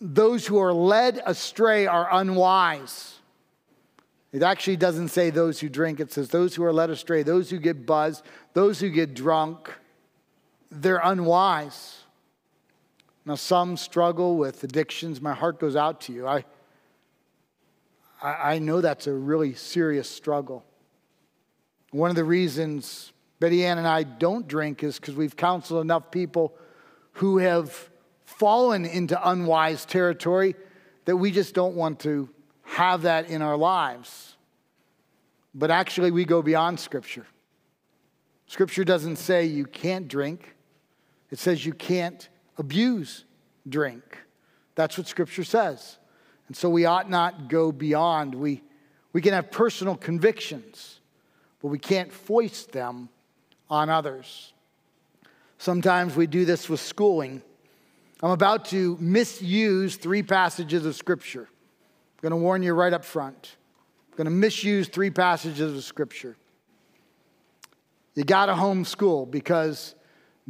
Those 0.00 0.46
who 0.46 0.58
are 0.58 0.72
led 0.72 1.20
astray 1.26 1.86
are 1.86 2.08
unwise. 2.12 3.13
It 4.34 4.42
actually 4.42 4.76
doesn't 4.76 5.10
say 5.10 5.30
those 5.30 5.60
who 5.60 5.68
drink, 5.68 6.00
it 6.00 6.12
says 6.12 6.28
those 6.28 6.56
who 6.56 6.64
are 6.64 6.72
led 6.72 6.90
astray, 6.90 7.22
those 7.22 7.50
who 7.50 7.58
get 7.58 7.86
buzzed, 7.86 8.24
those 8.52 8.80
who 8.80 8.90
get 8.90 9.14
drunk, 9.14 9.72
they're 10.72 11.00
unwise. 11.04 11.98
Now, 13.24 13.36
some 13.36 13.76
struggle 13.76 14.36
with 14.36 14.64
addictions. 14.64 15.20
My 15.20 15.34
heart 15.34 15.60
goes 15.60 15.76
out 15.76 16.00
to 16.02 16.12
you. 16.12 16.26
I, 16.26 16.44
I, 18.20 18.54
I 18.54 18.58
know 18.58 18.80
that's 18.80 19.06
a 19.06 19.12
really 19.12 19.54
serious 19.54 20.10
struggle. 20.10 20.64
One 21.92 22.10
of 22.10 22.16
the 22.16 22.24
reasons 22.24 23.12
Betty 23.38 23.64
Ann 23.64 23.78
and 23.78 23.86
I 23.86 24.02
don't 24.02 24.48
drink 24.48 24.82
is 24.82 24.98
because 24.98 25.14
we've 25.14 25.36
counseled 25.36 25.80
enough 25.80 26.10
people 26.10 26.56
who 27.12 27.38
have 27.38 27.88
fallen 28.24 28.84
into 28.84 29.30
unwise 29.30 29.84
territory 29.84 30.56
that 31.04 31.16
we 31.16 31.30
just 31.30 31.54
don't 31.54 31.76
want 31.76 32.00
to 32.00 32.28
have 32.64 33.02
that 33.02 33.28
in 33.28 33.42
our 33.42 33.56
lives. 33.56 34.36
But 35.54 35.70
actually, 35.70 36.10
we 36.10 36.24
go 36.24 36.42
beyond 36.42 36.80
Scripture. 36.80 37.26
Scripture 38.46 38.84
doesn't 38.84 39.16
say 39.16 39.44
you 39.44 39.66
can't 39.66 40.08
drink, 40.08 40.54
it 41.30 41.38
says 41.38 41.64
you 41.64 41.72
can't 41.72 42.28
abuse 42.58 43.24
drink. 43.68 44.18
That's 44.74 44.98
what 44.98 45.06
Scripture 45.06 45.44
says. 45.44 45.98
And 46.48 46.56
so 46.56 46.68
we 46.68 46.84
ought 46.84 47.08
not 47.08 47.48
go 47.48 47.72
beyond. 47.72 48.34
We, 48.34 48.62
we 49.12 49.22
can 49.22 49.32
have 49.32 49.50
personal 49.50 49.96
convictions, 49.96 51.00
but 51.62 51.68
we 51.68 51.78
can't 51.78 52.12
foist 52.12 52.72
them 52.72 53.08
on 53.70 53.88
others. 53.88 54.52
Sometimes 55.58 56.14
we 56.14 56.26
do 56.26 56.44
this 56.44 56.68
with 56.68 56.80
schooling. 56.80 57.42
I'm 58.22 58.32
about 58.32 58.66
to 58.66 58.98
misuse 59.00 59.96
three 59.96 60.22
passages 60.22 60.84
of 60.84 60.94
Scripture. 60.94 61.48
Going 62.24 62.30
to 62.30 62.36
warn 62.38 62.62
you 62.62 62.72
right 62.72 62.94
up 62.94 63.04
front. 63.04 63.56
I'm 64.10 64.16
going 64.16 64.24
to 64.24 64.30
misuse 64.30 64.88
three 64.88 65.10
passages 65.10 65.76
of 65.76 65.84
Scripture. 65.84 66.38
You 68.14 68.24
got 68.24 68.46
to 68.46 68.54
homeschool 68.54 69.30
because 69.30 69.94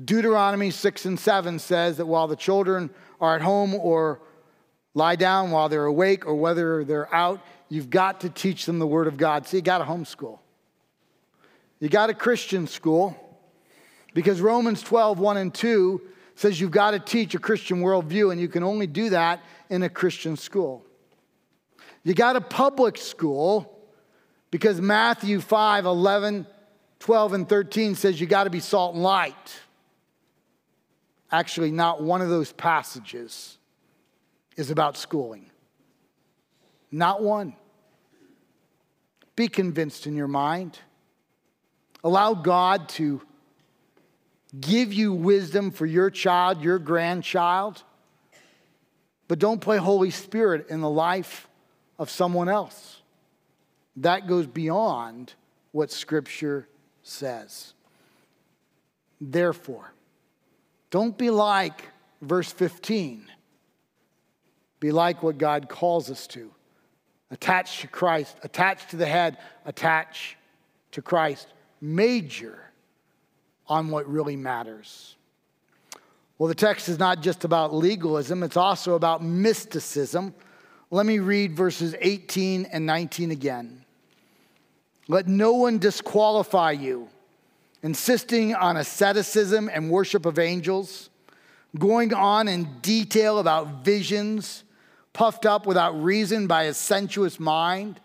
Deuteronomy 0.05 0.71
6 0.71 1.05
and 1.05 1.19
7 1.19 1.59
says 1.59 1.97
that 1.97 2.07
while 2.07 2.29
the 2.29 2.37
children 2.37 2.91
are 3.21 3.35
at 3.35 3.43
home 3.43 3.75
or 3.75 4.21
lie 4.95 5.17
down, 5.17 5.51
while 5.51 5.69
they're 5.69 5.87
awake 5.87 6.29
or 6.29 6.37
whether 6.37 6.85
they're 6.85 7.13
out, 7.13 7.45
you've 7.69 7.91
got 7.91 8.21
to 8.21 8.31
teach 8.31 8.67
them 8.67 8.79
the 8.79 8.87
Word 8.87 9.09
of 9.09 9.17
God. 9.17 9.45
So 9.45 9.57
you 9.57 9.63
got 9.65 9.79
to 9.79 9.85
homeschool. 9.85 10.39
You 11.81 11.89
got 11.89 12.09
a 12.09 12.15
Christian 12.15 12.69
school 12.69 13.17
because 14.15 14.41
Romans 14.41 14.81
12, 14.81 15.19
1 15.19 15.37
and 15.39 15.53
2 15.53 16.01
says 16.37 16.61
you've 16.61 16.71
got 16.71 16.93
to 16.93 17.01
teach 17.01 17.35
a 17.35 17.41
Christian 17.41 17.83
worldview, 17.83 18.31
and 18.31 18.41
you 18.41 18.47
can 18.47 18.63
only 18.63 18.87
do 18.87 19.11
that 19.11 19.43
in 19.71 19.83
a 19.83 19.89
Christian 19.89 20.37
school. 20.37 20.84
You 22.05 22.13
got 22.13 22.37
a 22.37 22.41
public 22.41 22.99
school 22.99 23.71
because 24.51 24.81
Matthew 24.81 25.41
5, 25.41 25.87
11, 25.87 26.47
12, 27.01 27.33
and 27.33 27.49
13 27.49 27.95
says 27.95 28.21
you 28.21 28.27
got 28.27 28.45
to 28.45 28.51
be 28.51 28.61
salt 28.61 28.95
and 28.95 29.03
light. 29.03 29.61
Actually, 31.33 31.73
not 31.73 32.03
one 32.03 32.21
of 32.21 32.29
those 32.29 32.53
passages 32.53 33.59
is 34.57 34.71
about 34.71 34.97
schooling. 34.97 35.51
Not 36.93 37.23
one. 37.23 37.57
Be 39.35 39.49
convinced 39.49 40.07
in 40.07 40.15
your 40.15 40.29
mind. 40.29 40.79
Allow 42.05 42.35
God 42.35 42.89
to 42.91 43.23
give 44.61 44.93
you 44.93 45.13
wisdom 45.13 45.71
for 45.71 45.87
your 45.87 46.11
child, 46.11 46.63
your 46.63 46.79
grandchild, 46.79 47.83
but 49.27 49.39
don't 49.39 49.61
play 49.61 49.79
Holy 49.79 50.11
Spirit 50.11 50.69
in 50.69 50.83
the 50.83 50.91
life 50.91 51.49
of 51.99 52.11
someone 52.11 52.49
else. 52.49 53.01
That 53.97 54.27
goes 54.27 54.47
beyond 54.47 55.35
what 55.73 55.91
Scripture 55.91 56.69
says. 57.03 57.75
Therefore, 59.21 59.93
don't 60.91 61.17
be 61.17 61.31
like 61.31 61.89
verse 62.21 62.53
15. 62.53 63.27
Be 64.81 64.93
like 64.93 65.23
what 65.23 65.39
God 65.39 65.69
calls 65.69 66.11
us 66.11 66.27
to. 66.29 66.51
Attach 67.31 67.81
to 67.81 67.89
Christ, 67.89 68.37
attach 68.43 68.89
to 68.89 68.97
the 68.97 69.07
head, 69.07 69.39
attach 69.65 70.37
to 70.93 71.03
Christ 71.03 71.49
major 71.81 72.71
on 73.67 73.89
what 73.89 74.09
really 74.09 74.37
matters. 74.37 75.17
Well, 76.39 76.49
the 76.49 76.55
text 76.55 76.89
is 76.89 76.99
not 76.99 77.23
just 77.23 77.45
about 77.45 77.73
legalism, 77.73 78.43
it's 78.43 78.57
also 78.57 78.95
about 78.95 79.23
mysticism. 79.23 80.35
Let 80.91 81.07
me 81.07 81.19
read 81.19 81.57
verses 81.57 81.95
18 82.01 82.67
and 82.67 82.87
19 82.87 83.31
again. 83.31 83.85
Let 85.09 85.29
no 85.29 85.55
one 85.55 85.79
disqualify 85.79 86.73
you, 86.73 87.09
insisting 87.83 88.55
on 88.55 88.77
asceticism 88.77 89.71
and 89.73 89.91
worship 89.91 90.25
of 90.25 90.39
angels, 90.39 91.11
going 91.79 92.15
on 92.15 92.49
in 92.49 92.81
detail 92.81 93.39
about 93.39 93.85
visions, 93.85 94.65
puffed 95.13 95.47
up 95.47 95.67
without 95.67 96.01
reason 96.03 96.47
by 96.47 96.65
a 96.65 96.75
sensuous 96.75 97.39
mind, 97.39 98.01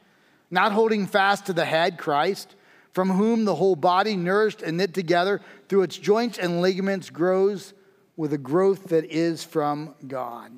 not 0.52 0.72
holding 0.72 1.08
fast 1.08 1.46
to 1.46 1.54
the 1.54 1.66
head, 1.66 1.98
Christ 1.98 2.56
from 2.94 3.12
whom 3.12 3.46
the 3.46 3.56
whole 3.56 3.76
body, 3.76 4.16
nourished 4.16 4.62
and 4.62 4.78
knit 4.78 4.94
together 4.94 5.42
through 5.68 5.84
its 5.84 5.98
joints 5.98 6.38
and 6.38 6.62
ligaments, 6.62 7.10
grows 7.10 7.74
with 8.18 8.34
a 8.34 8.38
growth 8.38 8.86
that 8.90 9.06
is 9.06 9.44
from 9.44 9.96
God. 10.08 10.52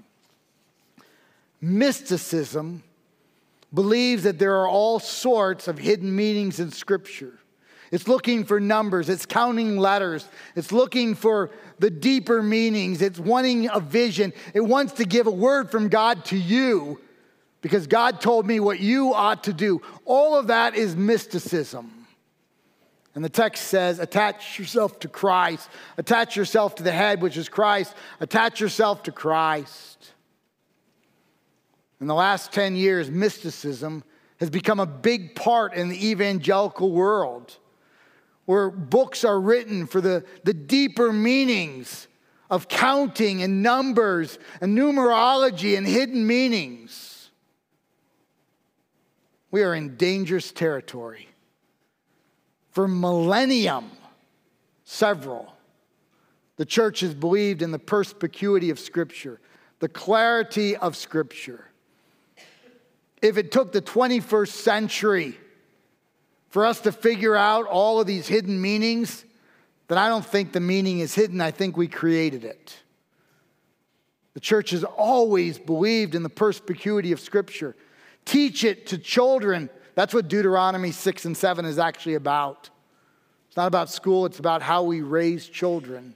Mysticism 1.61 2.83
believes 3.73 4.23
that 4.23 4.39
there 4.39 4.57
are 4.57 4.67
all 4.67 4.99
sorts 4.99 5.67
of 5.67 5.77
hidden 5.77 6.13
meanings 6.15 6.59
in 6.59 6.71
Scripture. 6.71 7.37
It's 7.91 8.07
looking 8.07 8.45
for 8.45 8.59
numbers, 8.59 9.09
it's 9.09 9.25
counting 9.25 9.77
letters, 9.77 10.27
it's 10.55 10.71
looking 10.71 11.13
for 11.13 11.51
the 11.77 11.89
deeper 11.89 12.41
meanings, 12.41 13.01
it's 13.01 13.19
wanting 13.19 13.69
a 13.69 13.81
vision, 13.81 14.31
it 14.53 14.61
wants 14.61 14.93
to 14.93 15.05
give 15.05 15.27
a 15.27 15.31
word 15.31 15.69
from 15.69 15.89
God 15.89 16.23
to 16.25 16.37
you 16.37 17.01
because 17.61 17.87
God 17.87 18.21
told 18.21 18.47
me 18.47 18.59
what 18.59 18.79
you 18.79 19.13
ought 19.13 19.43
to 19.43 19.53
do. 19.53 19.81
All 20.05 20.37
of 20.37 20.47
that 20.47 20.75
is 20.75 20.95
mysticism. 20.95 22.07
And 23.13 23.25
the 23.25 23.29
text 23.29 23.65
says, 23.67 23.99
attach 23.99 24.57
yourself 24.57 24.99
to 25.01 25.09
Christ. 25.09 25.69
Attach 25.97 26.37
yourself 26.37 26.75
to 26.75 26.83
the 26.83 26.93
head, 26.93 27.21
which 27.21 27.35
is 27.35 27.49
Christ. 27.49 27.93
Attach 28.21 28.61
yourself 28.61 29.03
to 29.03 29.11
Christ. 29.11 30.10
In 32.01 32.07
the 32.07 32.15
last 32.15 32.51
10 32.51 32.75
years, 32.75 33.09
mysticism 33.11 34.03
has 34.39 34.49
become 34.49 34.79
a 34.79 34.87
big 34.87 35.35
part 35.35 35.75
in 35.75 35.87
the 35.87 36.09
evangelical 36.09 36.91
world, 36.91 37.57
where 38.45 38.71
books 38.71 39.23
are 39.23 39.39
written 39.39 39.85
for 39.85 40.01
the, 40.01 40.25
the 40.43 40.53
deeper 40.53 41.13
meanings 41.13 42.07
of 42.49 42.67
counting 42.67 43.43
and 43.43 43.61
numbers 43.61 44.39
and 44.59 44.75
numerology 44.77 45.77
and 45.77 45.87
hidden 45.87 46.25
meanings. 46.25 47.29
We 49.51 49.61
are 49.63 49.75
in 49.75 49.95
dangerous 49.95 50.51
territory 50.51 51.27
for 52.71 52.87
millennium, 52.87 53.91
several, 54.85 55.53
the 56.55 56.65
church 56.65 57.01
has 57.01 57.13
believed 57.13 57.61
in 57.61 57.71
the 57.71 57.79
perspicuity 57.79 58.69
of 58.69 58.79
Scripture, 58.79 59.39
the 59.79 59.89
clarity 59.89 60.75
of 60.75 60.95
Scripture. 60.95 61.70
If 63.21 63.37
it 63.37 63.51
took 63.51 63.71
the 63.71 63.81
21st 63.81 64.47
century 64.47 65.37
for 66.49 66.65
us 66.65 66.81
to 66.81 66.91
figure 66.91 67.35
out 67.35 67.67
all 67.67 67.99
of 67.99 68.07
these 68.07 68.27
hidden 68.27 68.61
meanings, 68.61 69.25
then 69.87 69.97
I 69.97 70.07
don't 70.07 70.25
think 70.25 70.51
the 70.53 70.59
meaning 70.59 70.99
is 70.99 71.13
hidden. 71.13 71.41
I 71.41 71.51
think 71.51 71.77
we 71.77 71.87
created 71.87 72.43
it. 72.43 72.77
The 74.33 74.39
church 74.39 74.71
has 74.71 74.83
always 74.83 75.59
believed 75.59 76.15
in 76.15 76.23
the 76.23 76.29
perspicuity 76.29 77.11
of 77.11 77.19
Scripture. 77.19 77.75
Teach 78.25 78.63
it 78.63 78.87
to 78.87 78.97
children 78.97 79.69
that's 79.95 80.13
what 80.13 80.27
Deuteronomy 80.27 80.91
6 80.91 81.25
and 81.25 81.35
7 81.35 81.65
is 81.65 81.79
actually 81.79 82.15
about. 82.15 82.69
It's 83.47 83.57
not 83.57 83.67
about 83.67 83.89
school, 83.89 84.25
it's 84.25 84.39
about 84.39 84.61
how 84.61 84.83
we 84.83 85.01
raise 85.01 85.47
children. 85.47 86.15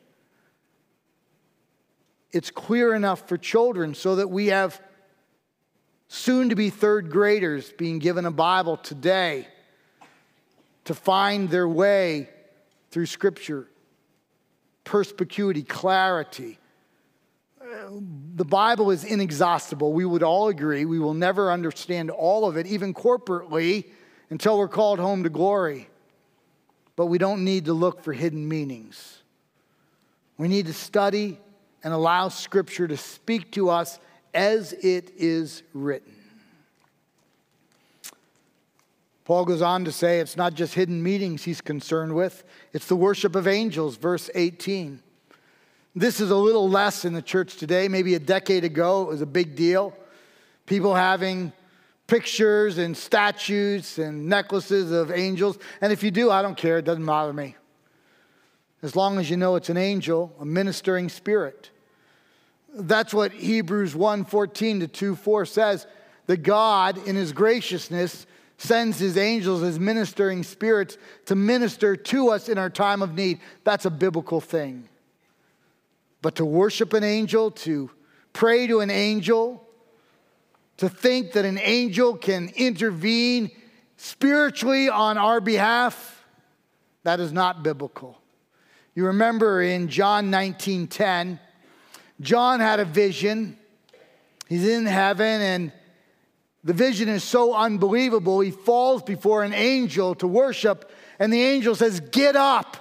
it's 2.32 2.52
clear 2.52 2.94
enough 2.94 3.30
for 3.30 3.38
children 3.38 3.94
so 3.94 4.18
that 4.18 4.30
we 4.30 4.48
have 4.48 4.82
soon 6.08 6.50
to 6.50 6.56
be 6.56 6.70
third 6.70 7.10
graders 7.10 7.72
being 7.74 8.00
given 8.00 8.26
a 8.26 8.32
Bible 8.32 8.78
today 8.78 9.48
to 10.86 10.94
find 10.94 11.50
their 11.50 11.68
way 11.68 12.30
through 12.92 13.08
Scripture. 13.08 13.68
Perspicuity, 14.84 15.64
clarity. 15.64 16.60
The 18.36 18.46
Bible 18.46 18.92
is 18.92 19.04
inexhaustible. 19.04 19.94
We 19.94 20.06
would 20.06 20.24
all 20.24 20.48
agree. 20.48 20.86
We 20.86 21.00
will 21.00 21.16
never 21.16 21.52
understand 21.52 22.12
all 22.12 22.48
of 22.48 22.56
it, 22.56 22.68
even 22.68 22.94
corporately, 22.94 23.86
until 24.30 24.58
we're 24.58 24.68
called 24.68 25.00
home 25.00 25.24
to 25.24 25.30
glory. 25.30 25.90
But 26.96 27.08
we 27.08 27.18
don't 27.18 27.44
need 27.44 27.66
to 27.66 27.74
look 27.74 28.02
for 28.02 28.14
hidden 28.14 28.48
meanings. 28.48 29.24
We 30.38 30.48
need 30.48 30.68
to 30.68 30.74
study 30.74 31.40
and 31.84 31.94
allow 31.94 32.30
Scripture 32.30 32.88
to 32.88 32.98
speak 32.98 33.52
to 33.54 33.70
us 33.70 34.00
as 34.36 34.74
it 34.74 35.12
is 35.18 35.64
written. 35.74 36.14
Paul 39.24 39.46
goes 39.46 39.64
on 39.64 39.86
to 39.86 39.92
say 39.92 40.20
it's 40.20 40.38
not 40.38 40.54
just 40.54 40.76
hidden 40.76 41.02
meetings 41.02 41.44
he's 41.44 41.62
concerned 41.62 42.14
with, 42.14 42.44
it's 42.74 42.86
the 42.86 42.96
worship 42.96 43.36
of 43.36 43.48
angels, 43.48 43.98
verse 43.98 44.30
18. 44.36 45.02
This 45.96 46.20
is 46.20 46.30
a 46.30 46.36
little 46.36 46.70
less 46.70 47.06
in 47.06 47.14
the 47.14 47.22
church 47.22 47.56
today. 47.56 47.88
Maybe 47.88 48.14
a 48.14 48.20
decade 48.20 48.66
ago, 48.66 49.04
it 49.04 49.08
was 49.08 49.22
a 49.22 49.26
big 49.26 49.56
deal. 49.56 49.98
People 50.66 50.94
having 50.94 51.54
pictures 52.06 52.78
and 52.78 52.96
statues 52.96 53.98
and 53.98 54.28
necklaces 54.28 54.92
of 54.92 55.10
angels. 55.10 55.58
And 55.82 55.92
if 55.92 56.04
you 56.04 56.12
do, 56.12 56.30
I 56.30 56.42
don't 56.42 56.58
care, 56.58 56.78
it 56.78 56.86
doesn't 56.86 57.06
bother 57.06 57.34
me. 57.34 57.56
As 58.84 58.96
long 58.96 59.18
as 59.18 59.30
you 59.30 59.38
know 59.38 59.56
it's 59.56 59.70
an 59.70 59.78
angel, 59.78 60.36
a 60.40 60.46
ministering 60.46 61.10
spirit. 61.10 61.72
That's 62.76 63.14
what 63.14 63.32
Hebrews 63.32 63.96
1 63.96 64.26
14 64.26 64.82
to 64.82 64.88
2 64.88 65.16
4 65.16 65.46
says 65.46 65.88
that 66.28 66.44
God, 66.44 66.98
in 67.08 67.16
his 67.16 67.32
graciousness, 67.32 68.26
sends 68.58 69.00
his 69.00 69.18
angels 69.18 69.64
as 69.64 69.80
ministering 69.80 70.44
spirits 70.44 70.98
to 71.26 71.36
minister 71.36 71.96
to 71.96 72.30
us 72.30 72.50
in 72.50 72.58
our 72.58 72.70
time 72.70 73.02
of 73.02 73.14
need. 73.14 73.40
That's 73.64 73.86
a 73.86 73.90
biblical 73.90 74.42
thing. 74.42 74.88
But 76.22 76.36
to 76.36 76.46
worship 76.46 76.94
an 76.94 77.04
angel, 77.04 77.52
to 77.52 77.90
pray 78.34 78.68
to 78.68 78.80
an 78.80 78.90
angel, 78.90 79.66
to 80.78 80.90
think 80.90 81.34
that 81.34 81.46
an 81.46 81.60
angel 81.60 82.18
can 82.18 82.50
intervene 82.56 83.52
spiritually 83.98 84.90
on 84.90 85.18
our 85.18 85.40
behalf, 85.40 86.26
that 87.04 87.20
is 87.20 87.32
not 87.32 87.64
biblical. 87.64 88.20
You 88.96 89.08
remember 89.08 89.62
in 89.62 89.88
John 89.90 90.30
19 90.30 90.88
10, 90.88 91.40
John 92.22 92.60
had 92.60 92.80
a 92.80 92.86
vision. 92.86 93.58
He's 94.48 94.68
in 94.68 94.86
heaven, 94.86 95.42
and 95.42 95.72
the 96.64 96.74
vision 96.74 97.10
is 97.10 97.24
so 97.24 97.54
unbelievable. 97.54 98.40
He 98.40 98.52
falls 98.52 99.04
before 99.04 99.44
an 99.44 99.54
angel 99.54 100.16
to 100.16 100.28
worship, 100.28 100.92
and 101.20 101.32
the 101.32 101.42
angel 101.42 101.76
says, 101.76 102.00
Get 102.00 102.36
up. 102.36 102.78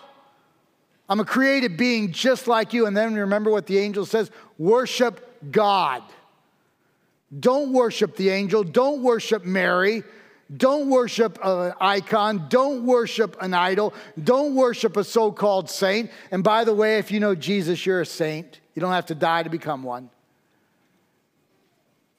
I'm 1.09 1.21
a 1.21 1.25
created 1.25 1.77
being 1.77 2.13
just 2.13 2.49
like 2.49 2.73
you. 2.73 2.87
And 2.87 2.97
then 2.97 3.15
remember 3.15 3.51
what 3.51 3.67
the 3.67 3.79
angel 3.79 4.07
says 4.07 4.31
worship 4.59 5.51
God. 5.51 6.03
Don't 7.39 7.73
worship 7.73 8.17
the 8.17 8.31
angel. 8.31 8.65
Don't 8.65 9.03
worship 9.03 9.45
Mary. 9.45 10.03
Don't 10.55 10.89
worship 10.89 11.39
an 11.43 11.75
icon. 11.81 12.47
Don't 12.49 12.87
worship 12.87 13.37
an 13.41 13.55
idol. 13.55 13.93
Don't 14.23 14.55
worship 14.55 14.97
a 14.97 15.05
so 15.05 15.33
called 15.33 15.69
saint. 15.69 16.11
And 16.31 16.45
by 16.45 16.65
the 16.65 16.75
way, 16.75 16.99
if 16.99 17.11
you 17.11 17.21
know 17.21 17.35
Jesus, 17.35 17.85
you're 17.85 18.03
a 18.03 18.07
saint. 18.07 18.61
You 18.75 18.81
don't 18.81 18.93
have 18.93 19.07
to 19.07 19.15
die 19.15 19.43
to 19.43 19.51
become 19.51 19.83
one. 19.83 20.11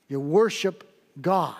You 0.07 0.19
worship 0.19 0.83
God. 1.19 1.55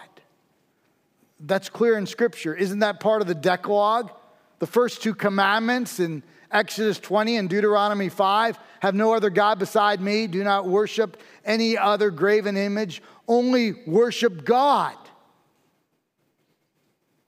That's 1.39 1.69
clear 1.69 1.97
in 1.97 2.05
Scripture. 2.05 2.55
Isn't 2.55 2.79
that 2.79 2.99
part 2.99 3.21
of 3.21 3.27
the 3.27 3.35
Decalogue? 3.35 4.11
The 4.59 4.67
first 4.67 5.03
two 5.03 5.13
commandments 5.13 5.99
in 5.99 6.23
Exodus 6.51 6.99
20 6.99 7.37
and 7.37 7.49
Deuteronomy 7.49 8.07
5 8.07 8.57
have 8.79 8.95
no 8.95 9.13
other 9.13 9.29
God 9.29 9.59
beside 9.59 9.99
me. 9.99 10.27
Do 10.27 10.43
not 10.43 10.65
worship 10.65 11.21
any 11.43 11.77
other 11.77 12.11
graven 12.11 12.55
image. 12.55 13.01
Only 13.27 13.73
worship 13.85 14.45
God. 14.45 14.95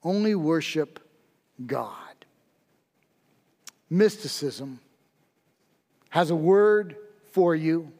Only 0.02 0.34
worship 0.34 1.00
God. 1.66 1.94
Mysticism 3.90 4.80
has 6.10 6.30
a 6.30 6.36
word 6.36 6.96
for 7.38 7.54
you. 7.54 7.92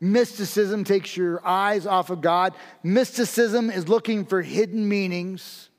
Mysticism 0.00 0.82
takes 0.82 1.16
your 1.16 1.40
eyes 1.46 1.86
off 1.86 2.10
of 2.10 2.20
God. 2.20 2.52
Mysticism 2.82 3.70
is 3.70 3.88
looking 3.88 4.24
for 4.24 4.42
hidden 4.42 4.88
meanings. 4.88 5.70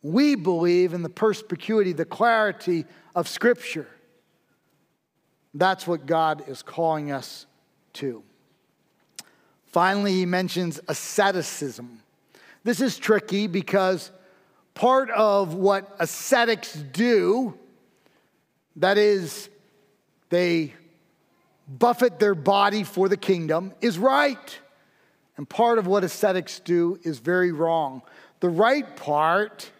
We 0.00 0.34
believe 0.34 0.94
in 0.94 1.02
the 1.02 1.10
perspicuity, 1.10 1.92
the 1.92 2.06
clarity 2.06 2.86
of 3.14 3.28
Scripture. 3.28 3.86
That's 5.52 5.86
what 5.86 6.06
God 6.06 6.48
is 6.48 6.62
calling 6.62 7.12
us 7.12 7.44
to. 7.94 8.22
Finally, 9.66 10.14
he 10.14 10.24
mentions 10.24 10.80
asceticism. 10.88 12.00
This 12.62 12.80
is 12.80 12.96
tricky 12.96 13.48
because 13.48 14.10
part 14.72 15.10
of 15.10 15.52
what 15.52 15.94
ascetics 15.98 16.72
do, 16.72 17.58
that 18.76 18.96
is, 18.96 19.50
they 20.30 20.72
buffet 21.68 22.18
their 22.18 22.34
body 22.34 22.84
for 22.84 23.08
the 23.08 23.16
kingdom, 23.16 23.72
is 23.80 23.98
right. 23.98 24.58
And 25.36 25.48
part 25.48 25.78
of 25.78 25.86
what 25.86 26.04
ascetics 26.04 26.60
do 26.60 26.98
is 27.02 27.18
very 27.18 27.52
wrong. 27.52 28.02
The 28.40 28.48
right 28.48 28.96
part 28.96 29.70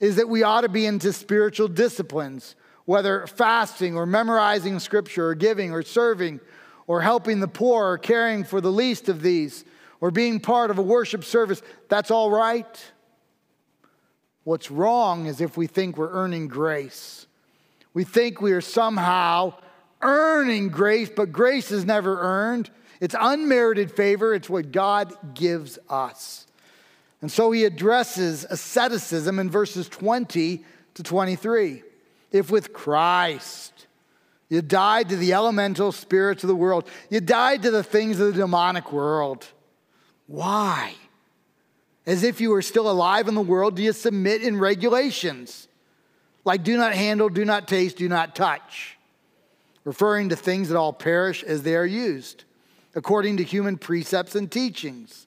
is 0.00 0.16
that 0.16 0.28
we 0.28 0.42
ought 0.42 0.62
to 0.62 0.68
be 0.68 0.86
into 0.86 1.12
spiritual 1.12 1.68
disciplines, 1.68 2.56
whether 2.84 3.26
fasting 3.26 3.96
or 3.96 4.06
memorizing 4.06 4.78
scripture 4.80 5.28
or 5.28 5.34
giving 5.34 5.72
or 5.72 5.82
serving 5.82 6.40
or 6.86 7.00
helping 7.00 7.40
the 7.40 7.48
poor 7.48 7.92
or 7.92 7.98
caring 7.98 8.44
for 8.44 8.60
the 8.60 8.72
least 8.72 9.08
of 9.08 9.22
these 9.22 9.64
or 10.00 10.10
being 10.10 10.40
part 10.40 10.70
of 10.70 10.78
a 10.78 10.82
worship 10.82 11.24
service. 11.24 11.62
That's 11.88 12.10
all 12.10 12.30
right. 12.30 12.92
What's 14.42 14.70
wrong 14.70 15.26
is 15.26 15.40
if 15.40 15.56
we 15.56 15.66
think 15.66 15.96
we're 15.96 16.12
earning 16.12 16.48
grace. 16.48 17.26
We 17.94 18.04
think 18.04 18.42
we 18.42 18.52
are 18.52 18.60
somehow 18.60 19.54
earning 20.02 20.68
grace, 20.68 21.10
but 21.14 21.32
grace 21.32 21.70
is 21.70 21.84
never 21.84 22.20
earned. 22.20 22.70
It's 23.00 23.14
unmerited 23.18 23.90
favor, 23.90 24.34
it's 24.34 24.48
what 24.48 24.72
God 24.72 25.12
gives 25.34 25.78
us. 25.88 26.46
And 27.20 27.30
so 27.30 27.50
he 27.50 27.64
addresses 27.64 28.44
asceticism 28.48 29.38
in 29.38 29.50
verses 29.50 29.88
20 29.88 30.64
to 30.94 31.02
23. 31.02 31.82
If 32.32 32.50
with 32.50 32.72
Christ 32.72 33.86
you 34.48 34.60
died 34.62 35.08
to 35.08 35.16
the 35.16 35.32
elemental 35.32 35.90
spirits 35.90 36.44
of 36.44 36.48
the 36.48 36.54
world, 36.54 36.88
you 37.08 37.20
died 37.20 37.62
to 37.62 37.70
the 37.70 37.82
things 37.82 38.20
of 38.20 38.28
the 38.28 38.40
demonic 38.40 38.92
world. 38.92 39.46
Why? 40.26 40.94
As 42.06 42.22
if 42.22 42.40
you 42.40 42.50
were 42.50 42.62
still 42.62 42.90
alive 42.90 43.28
in 43.28 43.34
the 43.34 43.40
world, 43.40 43.76
do 43.76 43.82
you 43.82 43.92
submit 43.92 44.42
in 44.42 44.58
regulations? 44.58 45.66
Like 46.44 46.62
do 46.62 46.76
not 46.76 46.94
handle, 46.94 47.30
do 47.30 47.44
not 47.44 47.66
taste, 47.66 47.96
do 47.96 48.08
not 48.08 48.36
touch 48.36 48.93
referring 49.84 50.30
to 50.30 50.36
things 50.36 50.68
that 50.68 50.78
all 50.78 50.92
perish 50.92 51.42
as 51.42 51.62
they 51.62 51.76
are 51.76 51.86
used, 51.86 52.44
according 52.94 53.36
to 53.36 53.44
human 53.44 53.76
precepts 53.76 54.34
and 54.34 54.50
teachings. 54.50 55.26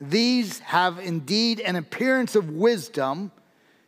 These 0.00 0.60
have 0.60 0.98
indeed 0.98 1.60
an 1.60 1.76
appearance 1.76 2.34
of 2.34 2.50
wisdom 2.50 3.30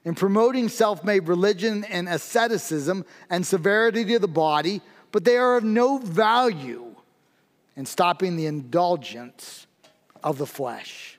in 0.05 0.15
promoting 0.15 0.69
self 0.69 1.05
made 1.05 1.29
religion 1.29 1.85
and 1.85 2.09
asceticism 2.09 3.05
and 3.29 3.47
severity 3.47 4.05
to 4.05 4.19
the 4.19 4.29
body, 4.29 4.81
but 5.13 5.25
they 5.25 5.37
are 5.37 5.57
of 5.57 5.65
no 5.65 5.99
value 5.99 6.95
in 7.77 7.87
stopping 7.87 8.37
the 8.37 8.47
indulgence 8.47 9.67
of 10.23 10.39
the 10.39 10.47
flesh. 10.47 11.19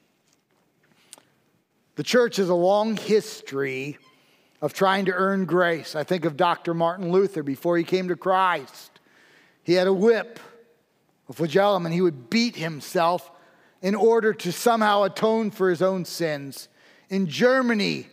The 1.96 2.04
church 2.04 2.38
has 2.38 2.50
a 2.50 2.56
long 2.56 2.98
history 2.98 3.98
of 4.62 4.74
trying 4.74 5.06
to 5.06 5.14
earn 5.14 5.46
grace. 5.46 5.96
I 5.96 6.04
think 6.04 6.24
of 6.24 6.38
Dr. 6.38 6.74
Martin 6.74 7.12
Luther 7.12 7.44
before 7.44 7.78
he 7.78 7.84
came 7.84 8.08
to 8.10 8.16
Christ. 8.16 9.00
He 9.64 9.74
had 9.74 9.88
a 9.88 9.94
whip, 9.94 10.40
a 11.28 11.34
flagellum, 11.34 11.86
and 11.86 11.94
he 11.94 12.02
would 12.02 12.30
beat 12.30 12.56
himself 12.56 13.32
in 13.82 13.96
order 13.96 14.34
to 14.34 14.52
somehow 14.52 15.04
atone 15.04 15.50
for 15.50 15.70
his 15.70 15.82
own 15.82 16.06
sins. 16.06 16.68
In 17.10 17.28
Germany, 17.28 18.08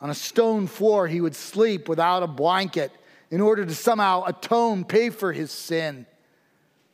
on 0.00 0.10
a 0.10 0.14
stone 0.14 0.66
floor, 0.68 1.08
he 1.08 1.20
would 1.20 1.34
sleep 1.34 1.88
without 1.88 2.22
a 2.22 2.28
blanket 2.28 2.92
in 3.30 3.40
order 3.40 3.64
to 3.64 3.74
somehow 3.74 4.24
atone, 4.24 4.84
pay 4.84 5.10
for 5.10 5.32
his 5.32 5.50
sin. 5.50 6.06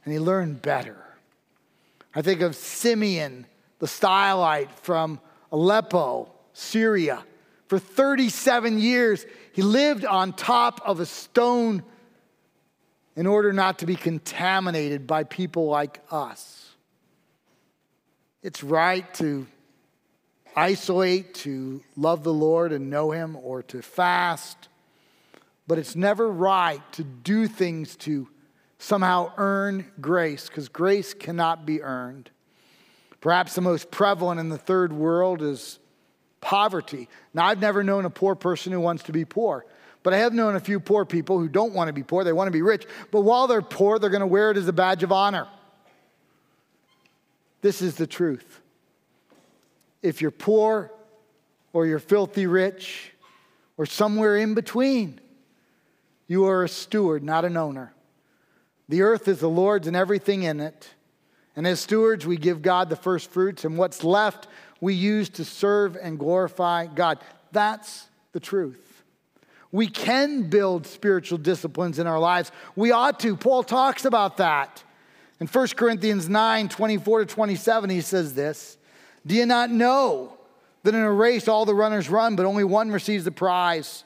And 0.04 0.12
he 0.12 0.18
learned 0.18 0.62
better. 0.62 0.96
I 2.14 2.22
think 2.22 2.40
of 2.40 2.56
Simeon, 2.56 3.46
the 3.78 3.86
stylite 3.86 4.70
from 4.70 5.20
Aleppo, 5.50 6.30
Syria. 6.54 7.24
For 7.72 7.78
37 7.78 8.78
years, 8.78 9.24
he 9.54 9.62
lived 9.62 10.04
on 10.04 10.34
top 10.34 10.82
of 10.84 11.00
a 11.00 11.06
stone 11.06 11.82
in 13.16 13.26
order 13.26 13.50
not 13.50 13.78
to 13.78 13.86
be 13.86 13.96
contaminated 13.96 15.06
by 15.06 15.24
people 15.24 15.68
like 15.68 16.02
us. 16.10 16.74
It's 18.42 18.62
right 18.62 19.14
to 19.14 19.46
isolate, 20.54 21.32
to 21.36 21.82
love 21.96 22.24
the 22.24 22.32
Lord 22.34 22.72
and 22.72 22.90
know 22.90 23.10
Him, 23.10 23.36
or 23.36 23.62
to 23.62 23.80
fast, 23.80 24.68
but 25.66 25.78
it's 25.78 25.96
never 25.96 26.30
right 26.30 26.82
to 26.92 27.02
do 27.02 27.48
things 27.48 27.96
to 27.96 28.28
somehow 28.78 29.32
earn 29.38 29.90
grace, 29.98 30.46
because 30.46 30.68
grace 30.68 31.14
cannot 31.14 31.64
be 31.64 31.80
earned. 31.80 32.28
Perhaps 33.22 33.54
the 33.54 33.62
most 33.62 33.90
prevalent 33.90 34.40
in 34.40 34.50
the 34.50 34.58
third 34.58 34.92
world 34.92 35.40
is 35.40 35.78
poverty. 36.42 37.08
Now, 37.32 37.46
I've 37.46 37.60
never 37.60 37.82
known 37.82 38.04
a 38.04 38.10
poor 38.10 38.34
person 38.34 38.72
who 38.72 38.80
wants 38.80 39.04
to 39.04 39.12
be 39.12 39.24
poor. 39.24 39.64
But 40.02 40.12
I 40.12 40.18
have 40.18 40.34
known 40.34 40.56
a 40.56 40.60
few 40.60 40.80
poor 40.80 41.06
people 41.06 41.38
who 41.38 41.48
don't 41.48 41.72
want 41.72 41.88
to 41.88 41.92
be 41.94 42.02
poor, 42.02 42.24
they 42.24 42.32
want 42.32 42.48
to 42.48 42.52
be 42.52 42.60
rich. 42.60 42.84
But 43.10 43.22
while 43.22 43.46
they're 43.46 43.62
poor, 43.62 43.98
they're 43.98 44.10
going 44.10 44.20
to 44.20 44.26
wear 44.26 44.50
it 44.50 44.58
as 44.58 44.68
a 44.68 44.72
badge 44.72 45.02
of 45.02 45.12
honor. 45.12 45.48
This 47.62 47.80
is 47.80 47.94
the 47.94 48.06
truth. 48.06 48.60
If 50.02 50.20
you're 50.20 50.32
poor 50.32 50.92
or 51.72 51.86
you're 51.86 52.00
filthy 52.00 52.46
rich 52.46 53.12
or 53.76 53.86
somewhere 53.86 54.36
in 54.36 54.54
between, 54.54 55.20
you 56.26 56.46
are 56.46 56.64
a 56.64 56.68
steward, 56.68 57.22
not 57.22 57.44
an 57.44 57.56
owner. 57.56 57.94
The 58.88 59.02
earth 59.02 59.28
is 59.28 59.38
the 59.38 59.48
Lord's 59.48 59.86
and 59.86 59.96
everything 59.96 60.42
in 60.42 60.58
it. 60.58 60.90
And 61.54 61.66
as 61.66 61.80
stewards, 61.80 62.26
we 62.26 62.36
give 62.36 62.62
God 62.62 62.88
the 62.88 62.96
first 62.96 63.30
fruits, 63.30 63.64
and 63.64 63.76
what's 63.76 64.02
left 64.02 64.48
we 64.82 64.94
use 64.94 65.28
to 65.30 65.44
serve 65.44 65.96
and 65.96 66.18
glorify 66.18 66.86
God. 66.86 67.20
That's 67.52 68.08
the 68.32 68.40
truth. 68.40 69.04
We 69.70 69.86
can 69.86 70.50
build 70.50 70.86
spiritual 70.88 71.38
disciplines 71.38 72.00
in 72.00 72.08
our 72.08 72.18
lives. 72.18 72.50
We 72.74 72.90
ought 72.90 73.20
to. 73.20 73.36
Paul 73.36 73.62
talks 73.62 74.04
about 74.04 74.38
that. 74.38 74.82
In 75.38 75.46
1 75.46 75.68
Corinthians 75.76 76.28
9 76.28 76.68
24 76.68 77.20
to 77.20 77.26
27, 77.26 77.90
he 77.90 78.00
says 78.00 78.34
this 78.34 78.76
Do 79.24 79.36
you 79.36 79.46
not 79.46 79.70
know 79.70 80.36
that 80.82 80.94
in 80.94 81.00
a 81.00 81.12
race 81.12 81.46
all 81.46 81.64
the 81.64 81.74
runners 81.74 82.10
run, 82.10 82.34
but 82.34 82.44
only 82.44 82.64
one 82.64 82.90
receives 82.90 83.24
the 83.24 83.30
prize? 83.30 84.02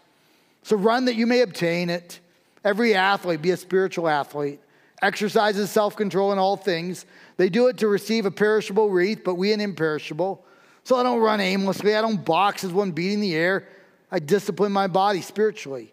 So 0.63 0.77
run 0.77 1.07
that 1.07 1.15
you 1.15 1.27
may 1.27 1.41
obtain 1.41 1.89
it. 1.89 2.21
Every 2.65 2.95
athlete, 2.95 3.41
be 3.41 3.51
a 3.53 3.57
spiritual 3.57 4.09
athlete, 4.09 4.61
exercises 5.01 5.71
self 5.71 5.97
control 5.97 6.33
in 6.33 6.39
all 6.39 6.59
things. 6.59 7.07
They 7.39 7.49
do 7.49 7.69
it 7.69 7.79
to 7.79 7.89
receive 7.89 8.27
a 8.27 8.31
perishable 8.31 8.91
wreath, 8.91 9.23
but 9.25 9.37
we 9.37 9.55
an 9.55 9.63
imperishable. 9.63 10.43
So 10.87 10.95
I 10.95 11.03
don't 11.03 11.19
run 11.19 11.41
aimlessly. 11.41 11.97
I 11.97 12.01
don't 12.01 12.25
box 12.25 12.63
as 12.63 12.73
one 12.73 12.93
beating 12.93 13.19
the 13.19 13.35
air. 13.35 13.67
I 14.09 14.21
discipline 14.21 14.71
my 14.71 14.87
body 14.87 15.21
spiritually 15.21 15.93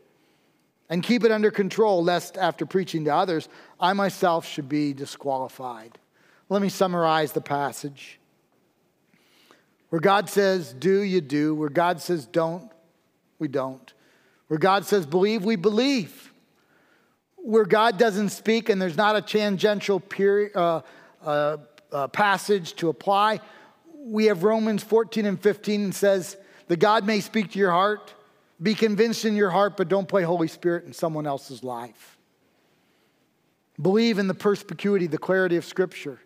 and 0.87 1.01
keep 1.01 1.23
it 1.23 1.31
under 1.31 1.49
control, 1.49 2.03
lest 2.03 2.37
after 2.37 2.67
preaching 2.67 3.05
to 3.05 3.15
others, 3.15 3.49
I 3.79 3.93
myself 3.93 4.45
should 4.45 4.69
be 4.69 4.93
disqualified. 4.93 5.97
Let 6.47 6.61
me 6.61 6.69
summarize 6.69 7.31
the 7.31 7.41
passage. 7.41 8.19
Where 9.89 9.99
God 9.99 10.29
says, 10.29 10.71
do, 10.73 11.01
you 11.01 11.21
do. 11.21 11.55
Where 11.55 11.69
God 11.69 11.99
says, 11.99 12.27
don't, 12.27 12.71
we 13.39 13.47
don't. 13.47 13.91
Where 14.45 14.59
God 14.59 14.85
says, 14.85 15.07
believe, 15.07 15.43
we 15.43 15.55
believe. 15.55 16.31
Where 17.37 17.65
God 17.65 17.97
doesn't 17.97 18.29
speak 18.29 18.69
and 18.69 18.79
there's 18.79 18.95
not 18.95 19.15
a 19.15 19.23
tangential 19.23 19.99
period, 19.99 20.55
uh, 20.55 20.81
uh, 21.25 21.57
uh, 21.91 22.07
passage 22.09 22.75
to 22.75 22.89
apply, 22.89 23.39
we 24.03 24.25
have 24.25 24.43
Romans 24.43 24.83
14 24.83 25.25
and 25.25 25.39
15 25.39 25.83
and 25.85 25.95
says, 25.95 26.37
that 26.67 26.79
God 26.79 27.05
may 27.05 27.19
speak 27.19 27.51
to 27.51 27.59
your 27.59 27.71
heart. 27.71 28.13
Be 28.61 28.73
convinced 28.73 29.25
in 29.25 29.35
your 29.35 29.49
heart, 29.49 29.77
but 29.77 29.89
don't 29.89 30.07
play 30.07 30.23
Holy 30.23 30.47
Spirit 30.47 30.85
in 30.85 30.93
someone 30.93 31.27
else's 31.27 31.63
life. 31.63 32.17
Believe 33.81 34.19
in 34.19 34.27
the 34.27 34.33
perspicuity, 34.33 35.07
the 35.07 35.17
clarity 35.17 35.57
of 35.57 35.65
Scripture. 35.65 36.19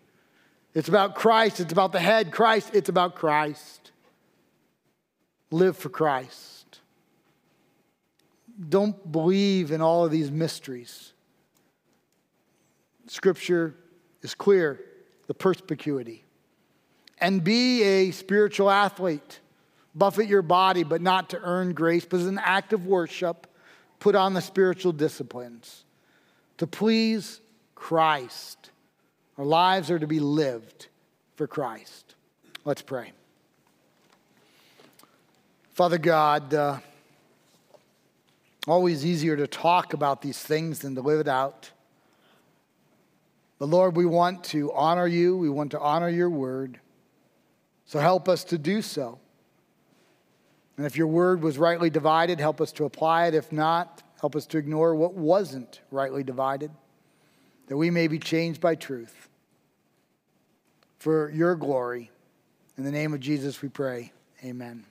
It's 0.74 0.88
about 0.88 1.14
Christ, 1.14 1.60
it's 1.60 1.72
about 1.72 1.92
the 1.92 1.98
head, 1.98 2.30
Christ, 2.30 2.70
it's 2.74 2.88
about 2.88 3.14
Christ. 3.14 3.90
Live 5.50 5.76
for 5.76 5.88
Christ. 5.88 6.80
Don't 8.68 9.10
believe 9.10 9.72
in 9.72 9.80
all 9.80 10.04
of 10.04 10.10
these 10.10 10.30
mysteries. 10.30 11.12
Scripture 13.06 13.74
is 14.22 14.34
clear 14.34 14.84
the 15.26 15.34
perspicuity. 15.34 16.24
And 17.20 17.42
be 17.42 17.82
a 17.82 18.10
spiritual 18.12 18.70
athlete 18.70 19.40
buffet 19.98 20.28
your 20.28 20.42
body, 20.42 20.84
but 20.84 21.02
not 21.02 21.30
to 21.30 21.40
earn 21.42 21.72
grace, 21.72 22.04
but 22.04 22.20
as 22.20 22.26
an 22.26 22.38
act 22.38 22.72
of 22.72 22.86
worship, 22.86 23.46
put 23.98 24.14
on 24.14 24.32
the 24.32 24.40
spiritual 24.40 24.92
disciplines 24.92 25.84
to 26.58 26.66
please 26.66 27.40
Christ. 27.74 28.70
Our 29.36 29.44
lives 29.44 29.90
are 29.90 29.98
to 29.98 30.06
be 30.06 30.20
lived 30.20 30.88
for 31.36 31.46
Christ. 31.46 32.14
Let's 32.64 32.82
pray. 32.82 33.12
Father 35.72 35.98
God, 35.98 36.54
uh, 36.54 36.78
always 38.66 39.06
easier 39.06 39.36
to 39.36 39.46
talk 39.46 39.94
about 39.94 40.22
these 40.22 40.38
things 40.38 40.80
than 40.80 40.94
to 40.96 41.00
live 41.00 41.20
it 41.20 41.28
out. 41.28 41.70
But 43.58 43.68
Lord, 43.68 43.96
we 43.96 44.06
want 44.06 44.44
to 44.44 44.72
honor 44.72 45.06
you. 45.06 45.36
We 45.36 45.48
want 45.48 45.72
to 45.72 45.80
honor 45.80 46.08
your 46.08 46.30
word. 46.30 46.78
So 47.88 47.98
help 47.98 48.28
us 48.28 48.44
to 48.44 48.58
do 48.58 48.82
so. 48.82 49.18
And 50.76 50.84
if 50.84 50.94
your 50.94 51.06
word 51.06 51.42
was 51.42 51.56
rightly 51.56 51.88
divided, 51.88 52.38
help 52.38 52.60
us 52.60 52.70
to 52.72 52.84
apply 52.84 53.28
it. 53.28 53.34
If 53.34 53.50
not, 53.50 54.02
help 54.20 54.36
us 54.36 54.44
to 54.48 54.58
ignore 54.58 54.94
what 54.94 55.14
wasn't 55.14 55.80
rightly 55.90 56.22
divided, 56.22 56.70
that 57.66 57.78
we 57.78 57.90
may 57.90 58.06
be 58.06 58.18
changed 58.18 58.60
by 58.60 58.74
truth. 58.74 59.30
For 60.98 61.30
your 61.30 61.56
glory, 61.56 62.10
in 62.76 62.84
the 62.84 62.92
name 62.92 63.14
of 63.14 63.20
Jesus 63.20 63.62
we 63.62 63.70
pray. 63.70 64.12
Amen. 64.44 64.84